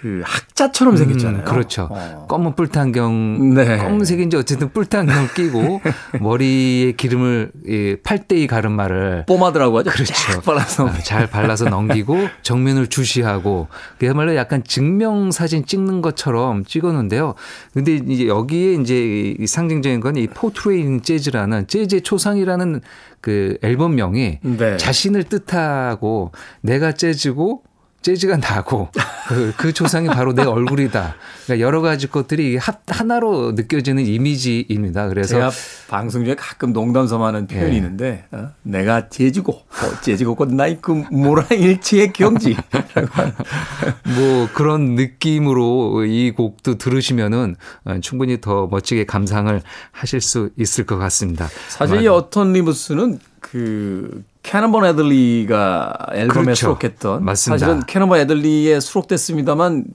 그 0.00 0.22
학자처럼 0.24 0.96
생겼잖아요. 0.96 1.42
음, 1.42 1.44
그렇죠. 1.44 1.88
어. 1.90 2.26
검은 2.26 2.54
뿔테안경, 2.54 3.54
네. 3.54 3.76
검은색인지 3.76 4.36
어쨌든 4.38 4.70
뿔테안경 4.70 5.28
끼고 5.36 5.82
머리에 6.20 6.92
기름을 6.92 7.52
이 7.66 7.96
팔대이 8.02 8.46
가르마를 8.46 9.24
뽀마드라고 9.26 9.78
하죠. 9.78 9.90
그렇죠. 9.90 10.14
쫙 10.14 10.42
발라서. 10.42 10.88
아, 10.88 10.92
잘 11.00 11.26
발라서 11.26 11.66
넘기고 11.68 12.16
정면을 12.40 12.86
주시하고 12.86 13.68
그야말로 13.98 14.34
약간 14.36 14.64
증명 14.64 15.30
사진 15.30 15.66
찍는 15.66 16.00
것처럼 16.00 16.64
찍었는데요. 16.64 17.34
근데 17.74 17.96
이제 18.08 18.26
여기에 18.26 18.74
이제 18.74 19.34
이 19.38 19.46
상징적인 19.46 20.00
건 20.00 20.14
이 20.14 20.28
Portrait 20.28 20.87
in 20.87 21.02
Jazz라는 21.02 21.66
재즈의 21.66 22.02
초상이라는 22.02 22.80
그 23.20 23.58
앨범명이 23.62 24.38
네. 24.42 24.76
자신을 24.76 25.24
뜻하고 25.24 26.30
내가 26.60 26.92
재즈고 26.92 27.62
재즈가 28.04 28.36
나고 28.36 28.90
그, 29.28 29.54
그 29.56 29.72
초상이 29.72 30.08
바로 30.08 30.34
내 30.34 30.42
얼굴이다. 30.42 31.14
그러니까 31.46 31.66
여러 31.66 31.80
가지 31.80 32.06
것들이 32.06 32.58
하, 32.58 32.74
하나로 32.86 33.52
느껴지는 33.52 34.04
이미지입니다. 34.04 35.08
그래서 35.08 35.28
제가 35.28 35.50
방송 35.88 36.22
중에 36.22 36.34
가끔 36.34 36.74
농담 36.74 37.06
삼아 37.06 37.22
하는 37.22 37.46
표현이 37.46 37.72
예. 37.72 37.76
있는데 37.76 38.26
어? 38.30 38.50
내가 38.62 39.08
재즈고 39.08 39.52
어, 39.52 40.00
재즈가 40.02 40.34
곧 40.34 40.52
나인 40.52 40.76
그 40.82 40.90
물아일체의 41.10 42.12
경지 42.12 42.54
뭐 44.16 44.48
그런 44.52 44.96
느낌으로 44.96 46.04
이 46.04 46.30
곡도 46.32 46.76
들으시면은 46.76 47.56
어, 47.86 48.00
충분히 48.02 48.38
더 48.38 48.66
멋지게 48.66 49.06
감상을 49.06 49.62
하실 49.92 50.20
수 50.20 50.50
있을 50.58 50.84
것 50.84 50.98
같습니다. 50.98 51.48
사실 51.70 52.02
이 52.02 52.08
Autumn 52.08 52.52
Leaves는 52.52 53.18
그 53.40 54.22
캐논볼 54.44 54.84
애들리가 54.84 55.92
앨범에 56.12 56.44
그렇죠. 56.44 56.54
수록했던 56.54 57.24
맞습니다. 57.24 57.58
사실은 57.58 57.82
캐논볼 57.86 58.20
애들리에 58.20 58.78
수록됐습니다만 58.78 59.86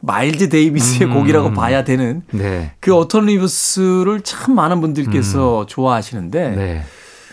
마일즈 0.00 0.48
데이비스의 0.48 1.10
곡이라고 1.10 1.52
봐야 1.52 1.82
되는 1.82 2.22
네. 2.30 2.72
그 2.78 2.94
Autumn 2.94 3.26
Leaves를 3.26 4.20
참 4.22 4.54
많은 4.54 4.80
분들께서 4.80 5.66
좋아하시는데 5.66 6.50
네. 6.50 6.84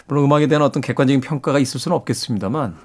물론 0.08 0.26
음악에 0.26 0.46
대한 0.46 0.62
어떤 0.62 0.82
객관적인 0.82 1.20
평가가 1.22 1.58
있을 1.58 1.80
수는 1.80 1.96
없겠습니다만 1.98 2.76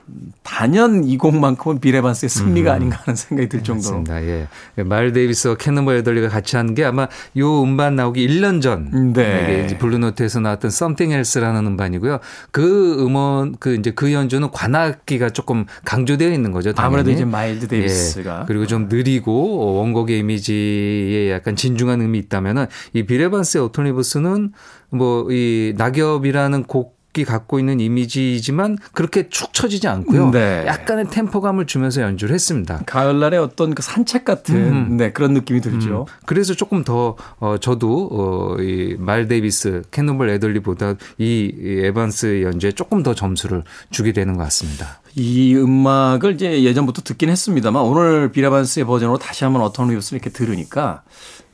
단연 0.43 1.05
이 1.05 1.19
곡만큼은 1.19 1.79
빌 1.81 1.93
에반스의 1.93 2.31
승리가 2.31 2.73
아닌가 2.73 2.99
하는 3.05 3.15
생각이 3.15 3.49
들 3.49 3.63
정도로 3.63 3.99
맞습니다. 3.99 4.23
예. 4.25 4.49
마일즈 4.85 5.13
데이비스와 5.13 5.57
캐논볼 5.57 5.97
애들리가 5.97 6.29
같이 6.29 6.57
한 6.57 6.71
게 6.75 6.85
아마 6.85 7.09
요 7.37 7.63
음반 7.63 7.97
나오기 7.97 8.27
1년 8.27 8.63
전. 8.63 9.13
네. 9.13 9.43
이게 9.43 9.65
이제 9.67 9.77
블루노트에서 9.79 10.41
나왔던 10.41 10.69
Something 10.69 11.13
Else라는 11.15 11.67
음반이고요. 11.67 12.21
그 12.53 12.97
음원 13.05 13.57
그 13.59 13.75
이제 13.75 13.91
그 13.91 14.13
연주는 14.13 14.49
관악기가 14.51 15.31
조금 15.31 15.67
강조되어 15.85 16.33
있는 16.33 16.53
거죠. 16.53 16.73
당연히. 16.73 16.87
아무래도 16.87 17.11
이제 17.11 17.25
마일즈 17.25 17.67
데이비스가 17.69 18.41
예. 18.43 18.45
그리고 18.47 18.67
좀 18.67 18.89
느리고 18.89 19.75
원곡의 19.79 20.21
이미지에 20.21 21.33
약간 21.33 21.57
진중한 21.57 22.01
의미 22.01 22.19
있다면은 22.19 22.67
이 22.95 23.03
빌 23.05 23.20
에반스의 23.20 23.65
Autumn 23.65 23.98
Leaves는 23.98 24.53
뭐 24.91 25.27
이 25.31 25.75
낙엽이라는 25.77 26.65
곡 26.65 27.00
이 27.17 27.25
갖고 27.25 27.59
있는 27.59 27.81
이미지이지만 27.81 28.79
그렇게 28.93 29.29
축 29.29 29.53
처지지 29.53 29.89
않고요. 29.89 30.31
네. 30.31 30.65
약간의 30.67 31.11
템포감을 31.11 31.67
주면서 31.67 32.03
연주를 32.03 32.33
했습니다. 32.33 32.83
가을날의 32.87 33.41
어떤 33.41 33.75
그 33.75 33.83
산책 33.83 34.25
같은 34.25 34.55
음. 34.55 34.97
네, 34.97 35.11
그런 35.11 35.35
느낌이 35.35 35.61
들죠. 35.61 36.07
그래서 36.25 36.55
조금 36.55 36.85
더 36.85 37.17
어, 37.41 37.57
저도 37.59 38.09
어, 38.13 38.63
마일즈 38.63 39.27
데이비스, 39.27 39.83
캐논볼 39.91 40.31
애들리보다 40.31 40.95
이, 41.19 41.53
이 41.53 41.81
에반스 41.85 42.43
연주에 42.43 42.71
조금 42.73 43.03
더 43.03 43.13
점수를 43.13 43.65
주게 43.91 44.13
되는 44.13 44.37
것 44.37 44.45
같습니다. 44.45 45.01
이 45.17 45.57
음악을 45.57 46.35
이제 46.35 46.63
예전부터 46.63 47.03
듣긴 47.03 47.31
했습니다만 47.31 47.83
오늘 47.83 48.31
빌 48.31 48.45
에반스의 48.45 48.87
버전으로 48.87 49.19
다시 49.19 49.43
한번 49.43 49.63
Autumn 49.63 49.91
Leaves를 49.91 50.21
이렇게 50.21 50.31
들으니까 50.31 51.03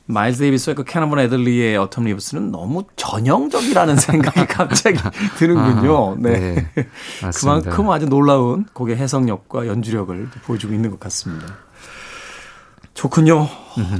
마일스 0.07 0.39
데이비스와 0.39 0.73
그 0.73 0.83
캐나본 0.85 1.19
애들리의 1.19 1.77
어텀 1.77 2.05
리브스는 2.05 2.51
너무 2.51 2.85
전형적이라는 2.95 3.95
생각이 3.97 4.45
갑자기 4.47 4.97
드는군요. 5.37 6.07
아하, 6.07 6.15
네. 6.17 6.69
네. 6.73 6.87
그만큼 7.35 7.91
아주 7.91 8.05
놀라운 8.07 8.65
곡의 8.73 8.95
해석력과 8.95 9.67
연주력을 9.67 10.29
보여주고 10.45 10.73
있는 10.73 10.91
것 10.91 10.99
같습니다. 11.01 11.55
좋군요. 12.93 13.47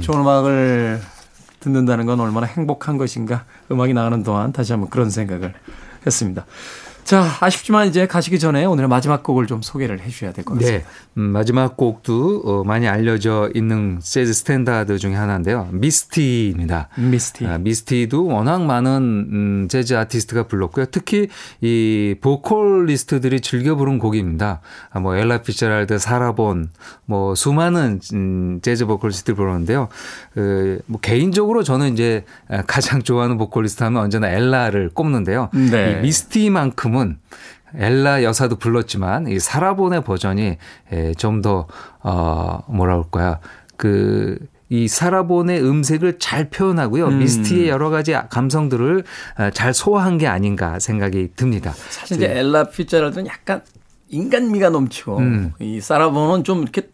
좋은 0.00 0.20
음악을 0.20 1.00
듣는다는 1.60 2.06
건 2.06 2.20
얼마나 2.20 2.46
행복한 2.46 2.96
것인가. 2.96 3.44
음악이 3.70 3.92
나가는 3.92 4.22
동안 4.22 4.52
다시 4.52 4.72
한번 4.72 4.88
그런 4.90 5.10
생각을 5.10 5.54
했습니다. 6.06 6.46
자, 7.08 7.24
아쉽지만 7.40 7.88
이제 7.88 8.06
가시기 8.06 8.38
전에 8.38 8.66
오늘의 8.66 8.86
마지막 8.86 9.22
곡을 9.22 9.46
좀 9.46 9.62
소개를 9.62 10.00
해 10.00 10.10
주셔야 10.10 10.30
될 10.34 10.44
것 10.44 10.58
같습니다. 10.58 10.84
네. 10.84 10.84
음, 11.16 11.22
마지막 11.22 11.74
곡도 11.74 12.42
어, 12.44 12.64
많이 12.64 12.86
알려져 12.86 13.48
있는 13.54 13.98
재즈 13.98 14.34
스탠다드 14.34 14.98
중에 14.98 15.14
하나인데요. 15.14 15.68
Misty입니다. 15.72 16.90
Misty. 16.98 17.46
아, 17.46 17.56
Misty도 17.56 18.26
워낙 18.26 18.60
많은 18.62 18.92
음, 19.32 19.68
재즈 19.70 19.94
아티스트가 19.94 20.48
불렀고요. 20.48 20.84
특히 20.90 21.28
이 21.62 22.14
보컬리스트들이 22.20 23.40
즐겨 23.40 23.74
부른 23.74 23.98
곡입니다. 23.98 24.60
아, 24.90 25.00
뭐 25.00 25.16
엘라 25.16 25.40
피츠제럴드, 25.40 25.98
사라본, 25.98 26.68
뭐 27.06 27.34
수많은 27.34 28.00
음, 28.12 28.58
재즈 28.60 28.84
보컬리스트들 28.84 29.34
부르는데요. 29.34 29.88
그, 30.34 30.80
뭐 30.84 31.00
개인적으로 31.00 31.62
저는 31.62 31.94
이제 31.94 32.26
가장 32.66 33.02
좋아하는 33.02 33.38
보컬리스트 33.38 33.82
하면 33.82 34.02
언제나 34.02 34.28
엘라를 34.28 34.90
꼽는데요. 34.92 35.48
네. 35.54 35.92
이 36.00 36.02
Misty만큼은 36.02 36.97
엘라 37.74 38.22
여사도 38.22 38.56
불렀지만 38.56 39.28
이 39.28 39.38
사라본의 39.38 40.02
버전이 40.04 40.56
좀 41.18 41.42
더 41.42 41.66
어, 42.02 42.60
뭐라 42.68 42.94
그럴까요? 42.96 43.38
그 43.76 44.38
이 44.70 44.86
사라본의 44.86 45.62
음색을 45.64 46.18
잘 46.18 46.50
표현하고요. 46.50 47.06
음. 47.08 47.18
Misty의 47.20 47.68
여러 47.68 47.88
가지 47.88 48.14
감성들을 48.28 49.04
어, 49.38 49.50
잘 49.50 49.72
소화한 49.72 50.18
게 50.18 50.26
아닌가 50.26 50.78
생각이 50.78 51.30
듭니다. 51.36 51.72
사실 51.88 52.18
이제 52.18 52.38
엘라 52.38 52.64
피츠제럴드는 52.64 53.26
약간 53.26 53.62
인간미가 54.08 54.70
넘치고 54.70 55.18
음. 55.18 55.52
이 55.58 55.80
사라본은 55.80 56.44
좀 56.44 56.62
이렇게 56.62 56.88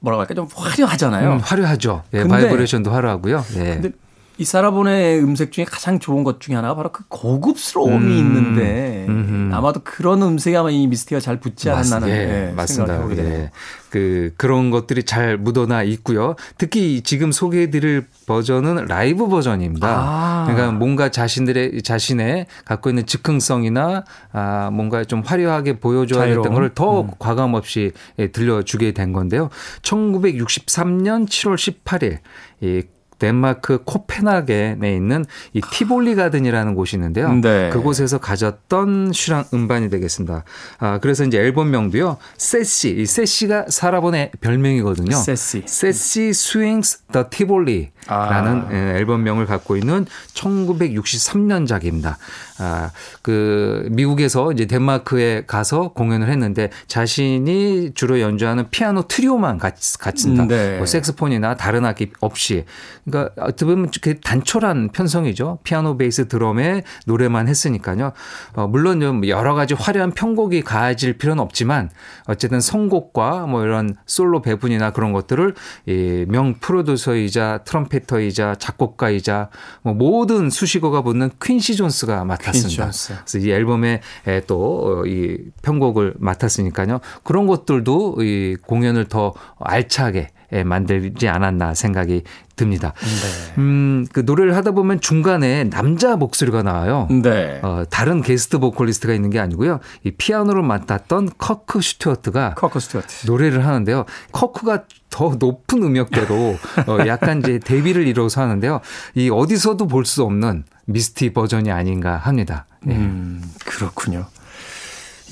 뭐라고 0.00 0.20
할까 0.20 0.34
좀 0.34 0.48
화려하잖아요. 0.54 1.32
음, 1.34 1.38
화려하죠. 1.38 2.02
예, 2.14 2.24
바이브레이션도 2.24 2.90
화려하고요. 2.90 3.44
예. 3.56 3.64
근데 3.74 3.90
이 4.38 4.44
사라본의 4.44 5.20
음색 5.22 5.52
중에 5.52 5.64
가장 5.64 5.98
좋은 5.98 6.24
것 6.24 6.40
중에 6.40 6.54
하나가 6.56 6.74
바로 6.74 6.90
그 6.90 7.04
고급스러움이 7.08 7.94
음. 7.94 8.10
있는데 8.18 9.04
음흠. 9.08 9.54
아마도 9.54 9.80
그런 9.84 10.22
음색이 10.22 10.56
아마 10.56 10.70
이 10.70 10.86
Misty가 10.86 11.20
잘 11.20 11.38
붙지 11.38 11.68
않았나는 11.70 12.08
맞- 12.08 12.14
예, 12.14 12.26
네, 12.26 12.52
맞습니다. 12.56 13.08
예. 13.18 13.50
그 13.90 14.32
그런 14.38 14.70
것들이 14.70 15.02
잘 15.04 15.36
묻어나 15.36 15.82
있고요. 15.82 16.34
특히 16.56 17.02
지금 17.02 17.30
소개해드릴 17.30 18.06
버전은 18.26 18.86
라이브 18.86 19.28
버전입니다. 19.28 19.86
아. 19.86 20.44
그러니까 20.46 20.72
뭔가 20.72 21.10
자신들의 21.10 21.82
자신의 21.82 22.46
갖고 22.64 22.88
있는 22.88 23.04
즉흥성이나 23.04 24.04
아 24.32 24.70
뭔가 24.72 25.04
좀 25.04 25.20
화려하게 25.20 25.78
보여줘야. 25.78 26.22
했던 26.24 26.54
걸 26.54 26.72
더 26.74 27.06
과감 27.18 27.52
없이 27.52 27.92
예, 28.18 28.28
들려주게 28.28 28.92
된 28.92 29.12
건데요. 29.12 29.50
1963년 29.82 31.26
7월 31.28 31.56
18일 31.84 32.18
이 32.62 32.82
덴마크 33.22 33.82
코펜하겐에 33.84 34.96
있는 34.96 35.24
이 35.52 35.60
티볼리 35.60 36.16
가든이라는 36.16 36.74
곳이 36.74 36.96
있는데요. 36.96 37.32
네. 37.32 37.70
그곳에서 37.70 38.18
가졌던 38.18 39.12
실황 39.12 39.44
음반이 39.54 39.90
되겠습니다. 39.90 40.42
아, 40.80 40.98
그래서 40.98 41.22
이제 41.22 41.38
앨범명도요. 41.38 42.16
Sassy, 42.36 42.96
이 42.98 43.06
Sassy가 43.06 43.66
사라본의 43.68 44.32
별명이거든요. 44.40 45.14
Sassy. 45.14 45.62
Sassy 45.66 46.32
Swings 46.32 47.02
the 47.12 47.26
Tivoli라는 47.30 47.92
아. 48.08 48.68
예, 48.72 48.98
앨범명을 48.98 49.46
갖고 49.46 49.76
있는 49.76 50.04
1963년작입니다. 50.34 52.16
아, 52.62 52.90
그 53.22 53.88
미국에서 53.90 54.52
이제 54.52 54.66
덴마크에 54.66 55.44
가서 55.46 55.88
공연을 55.88 56.30
했는데 56.30 56.70
자신이 56.86 57.90
주로 57.94 58.20
연주하는 58.20 58.70
피아노 58.70 59.02
트리오만 59.02 59.58
갔습니다. 59.58 60.44
음, 60.44 60.48
네. 60.48 60.76
뭐 60.76 60.86
색스폰이나 60.86 61.56
다른 61.56 61.84
악기 61.84 62.10
없이. 62.20 62.64
그러니까 63.04 63.34
어떻게 63.42 63.64
보면 63.66 63.90
단촐한 64.22 64.90
편성이죠. 64.92 65.58
피아노, 65.64 65.96
베이스, 65.96 66.28
드럼에 66.28 66.84
노래만 67.06 67.48
했으니까요. 67.48 68.12
어, 68.54 68.68
물론 68.68 69.00
좀 69.00 69.26
여러 69.26 69.54
가지 69.54 69.74
화려한 69.74 70.12
편곡이 70.12 70.62
가해질 70.62 71.18
필요는 71.18 71.42
없지만 71.42 71.90
어쨌든 72.26 72.60
선곡과 72.60 73.46
뭐 73.46 73.64
이런 73.64 73.96
솔로 74.06 74.40
배분이나 74.40 74.92
그런 74.92 75.12
것들을 75.12 75.54
유명 75.86 76.54
프로듀서이자 76.60 77.60
trumpeter이자 77.64 78.56
작곡가이자 78.58 79.48
뭐 79.82 79.94
모든 79.94 80.48
수식어가 80.48 81.02
붙는 81.02 81.30
퀸시 81.42 81.74
존스가 81.76 82.24
맡았습니다. 82.24 82.84
퀸시 82.84 83.06
존스. 83.08 83.14
그래서 83.26 83.38
이 83.46 83.50
앨범에 83.50 84.00
또 84.46 85.02
이 85.06 85.36
편곡을 85.62 86.14
맡았으니까요. 86.18 87.00
그런 87.22 87.46
것들도 87.46 88.16
이 88.22 88.56
공연을 88.66 89.06
더 89.06 89.34
알차게 89.58 90.18
예, 90.20 90.28
만들지 90.64 91.28
않았나 91.28 91.74
생각이 91.74 92.22
듭니다. 92.56 92.92
네. 93.00 93.54
음, 93.58 94.06
그 94.12 94.20
노래를 94.20 94.54
하다 94.56 94.72
보면 94.72 95.00
중간에 95.00 95.64
남자 95.64 96.16
목소리가 96.16 96.62
나와요. 96.62 97.08
네. 97.10 97.60
어, 97.62 97.84
다른 97.88 98.20
게스트 98.22 98.58
보컬리스트가 98.58 99.14
있는 99.14 99.30
게 99.30 99.40
아니고요. 99.40 99.80
이 100.04 100.10
피아노를 100.10 100.62
맡았던 100.62 101.30
커크 101.38 101.80
스튜어트가 101.80 102.54
커크 102.54 102.78
스튜어트. 102.78 103.26
노래를 103.26 103.66
하는데요. 103.66 104.04
커크가 104.32 104.84
더 105.10 105.34
높은 105.38 105.82
음역대로 105.82 106.56
어, 106.86 106.98
약간 107.06 107.40
이제 107.40 107.58
듀엣을 107.58 108.06
이뤄서 108.06 108.42
하는데요. 108.42 108.80
이 109.14 109.30
어디서도 109.30 109.86
볼 109.86 110.04
수 110.04 110.22
없는 110.24 110.64
Misty 110.86 111.32
버전이 111.32 111.70
아닌가 111.70 112.16
합니다. 112.16 112.66
예. 112.88 112.92
음, 112.94 113.42
그렇군요. 113.64 114.26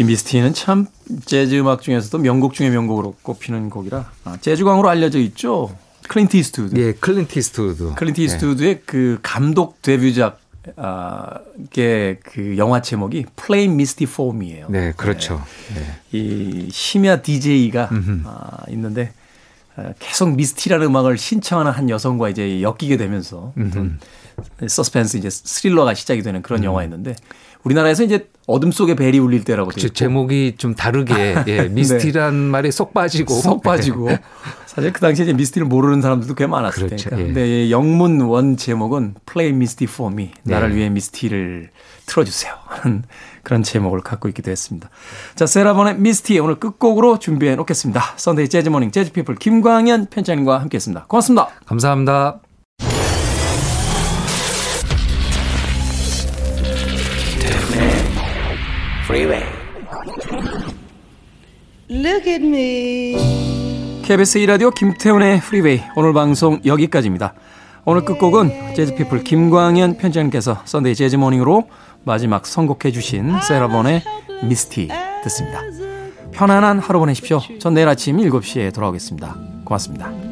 이 0.01 0.05
Misty는 0.05 0.55
참 0.55 0.87
재즈 1.27 1.61
음악 1.61 1.83
중에서도 1.83 2.17
명곡 2.17 2.55
중의 2.55 2.73
명곡으로 2.73 3.17
꼽히는 3.21 3.69
곡이라 3.69 4.11
아, 4.25 4.37
재즈광으로 4.41 4.89
알려져 4.89 5.19
있죠. 5.19 5.77
클린트 6.09 6.39
이스트우드. 6.39 6.81
예, 6.81 6.93
클린트 6.95 7.39
이스트우드. 7.39 7.95
클린트 7.97 8.23
이스트우드의 8.23 8.81
그 8.87 9.19
감독 9.23 9.83
데뷔작 9.83 10.41
아, 10.77 11.41
이게 11.59 12.19
그 12.25 12.57
영화 12.57 12.81
제목이 12.81 13.27
Play 13.37 13.71
Misty 13.71 14.11
for 14.11 14.35
Me예요. 14.35 14.69
네, 14.71 14.95
그렇죠. 14.97 15.43
네. 15.75 16.19
이 16.19 16.71
심야 16.73 17.21
DJ가 17.21 17.91
아, 18.25 18.57
있는데 18.71 19.13
아, 19.77 19.93
계속 19.99 20.35
미스티라는 20.35 20.87
음악을 20.87 21.19
신청하는 21.19 21.73
한 21.73 21.91
여성과 21.91 22.31
이제 22.31 22.63
엮이게 22.63 22.97
되면서 22.97 23.53
서스펜스 24.67 25.19
이제 25.19 25.29
스릴러가 25.29 25.93
시작이 25.93 26.23
되는 26.23 26.41
그런 26.41 26.65
영화였는데 26.65 27.17
우리나라에서 27.65 28.03
이제 28.05 28.29
어둠 28.47 28.73
속에 28.73 28.95
벨이 28.95 29.19
울릴 29.19 29.45
때라고 29.45 29.71
있고 29.71 29.89
제목이 29.89 30.55
좀 30.59 30.75
다르게 30.75 31.37
예, 31.47 31.69
미스티란 31.69 32.35
말에 32.35 32.71
쏙 32.71 32.93
빠지고 32.93 33.35
네. 33.35 33.41
쏙 33.41 33.63
빠지고 33.63 34.09
사실 34.67 34.93
그 34.93 35.01
당시에 35.01 35.25
이제 35.25 35.33
미스티를 35.33 35.67
모르는 35.67 36.01
사람들도 36.01 36.35
꽤 36.35 36.47
많았을 36.47 36.87
그렇죠. 36.87 37.11
테니까. 37.11 37.21
예. 37.21 37.27
근데 37.27 37.67
이 37.67 37.73
영문 37.73 38.21
원 38.23 38.57
제목은 38.57 39.15
Play 39.27 39.55
Misty 39.55 39.93
for 39.93 40.13
Me. 40.13 40.33
나를 40.45 40.71
네. 40.71 40.77
위해 40.77 40.89
미스티를 40.91 41.71
틀어주세요. 42.07 42.53
하는 42.67 43.05
그런 43.43 43.63
제목을 43.63 44.01
갖고 44.01 44.29
있기도 44.29 44.51
했습니다. 44.51 44.91
자, 45.35 45.47
사라본의 45.47 45.99
Misty 45.99 46.39
오늘 46.39 46.57
끝곡으로 46.57 47.19
준비해 47.19 47.57
놓겠습니다. 47.57 48.03
Sunday 48.17 48.49
Jazz 48.49 48.69
Morning 48.69 48.91
재즈 48.91 49.13
피플 49.13 49.37
김광현 49.37 50.07
편집장님과 50.07 50.61
함께 50.61 50.77
했습니다. 50.77 51.05
고맙습니다. 51.07 51.49
감사합니다. 51.67 52.41
Look 61.91 62.31
at 62.31 62.47
me. 62.47 63.17
KBS 64.05 64.39
2라디오 64.41 64.73
김태훈의 64.73 65.41
프리웨이 65.41 65.83
오늘 65.97 66.13
방송 66.13 66.61
여기까지입니다. 66.65 67.35
오늘 67.85 68.05
끝곡은 68.05 68.75
재즈피플 68.77 69.25
김광현 69.25 69.97
편집장님께서 69.97 70.63
Sunday 70.67 70.95
Jazz 70.95 71.17
Morning으로 71.17 71.69
마지막 72.05 72.47
선곡해 72.47 72.93
주신 72.93 73.41
세라본의 73.41 74.03
Misty 74.45 74.89
듣습니다. 75.25 75.63
편안한 76.31 76.79
하루 76.79 77.01
보내십시오. 77.01 77.41
전 77.59 77.75
내일 77.75 77.89
아침 77.89 78.19
7시에 78.19 78.73
돌아오겠습니다. 78.73 79.37
고맙습니다. 79.65 80.30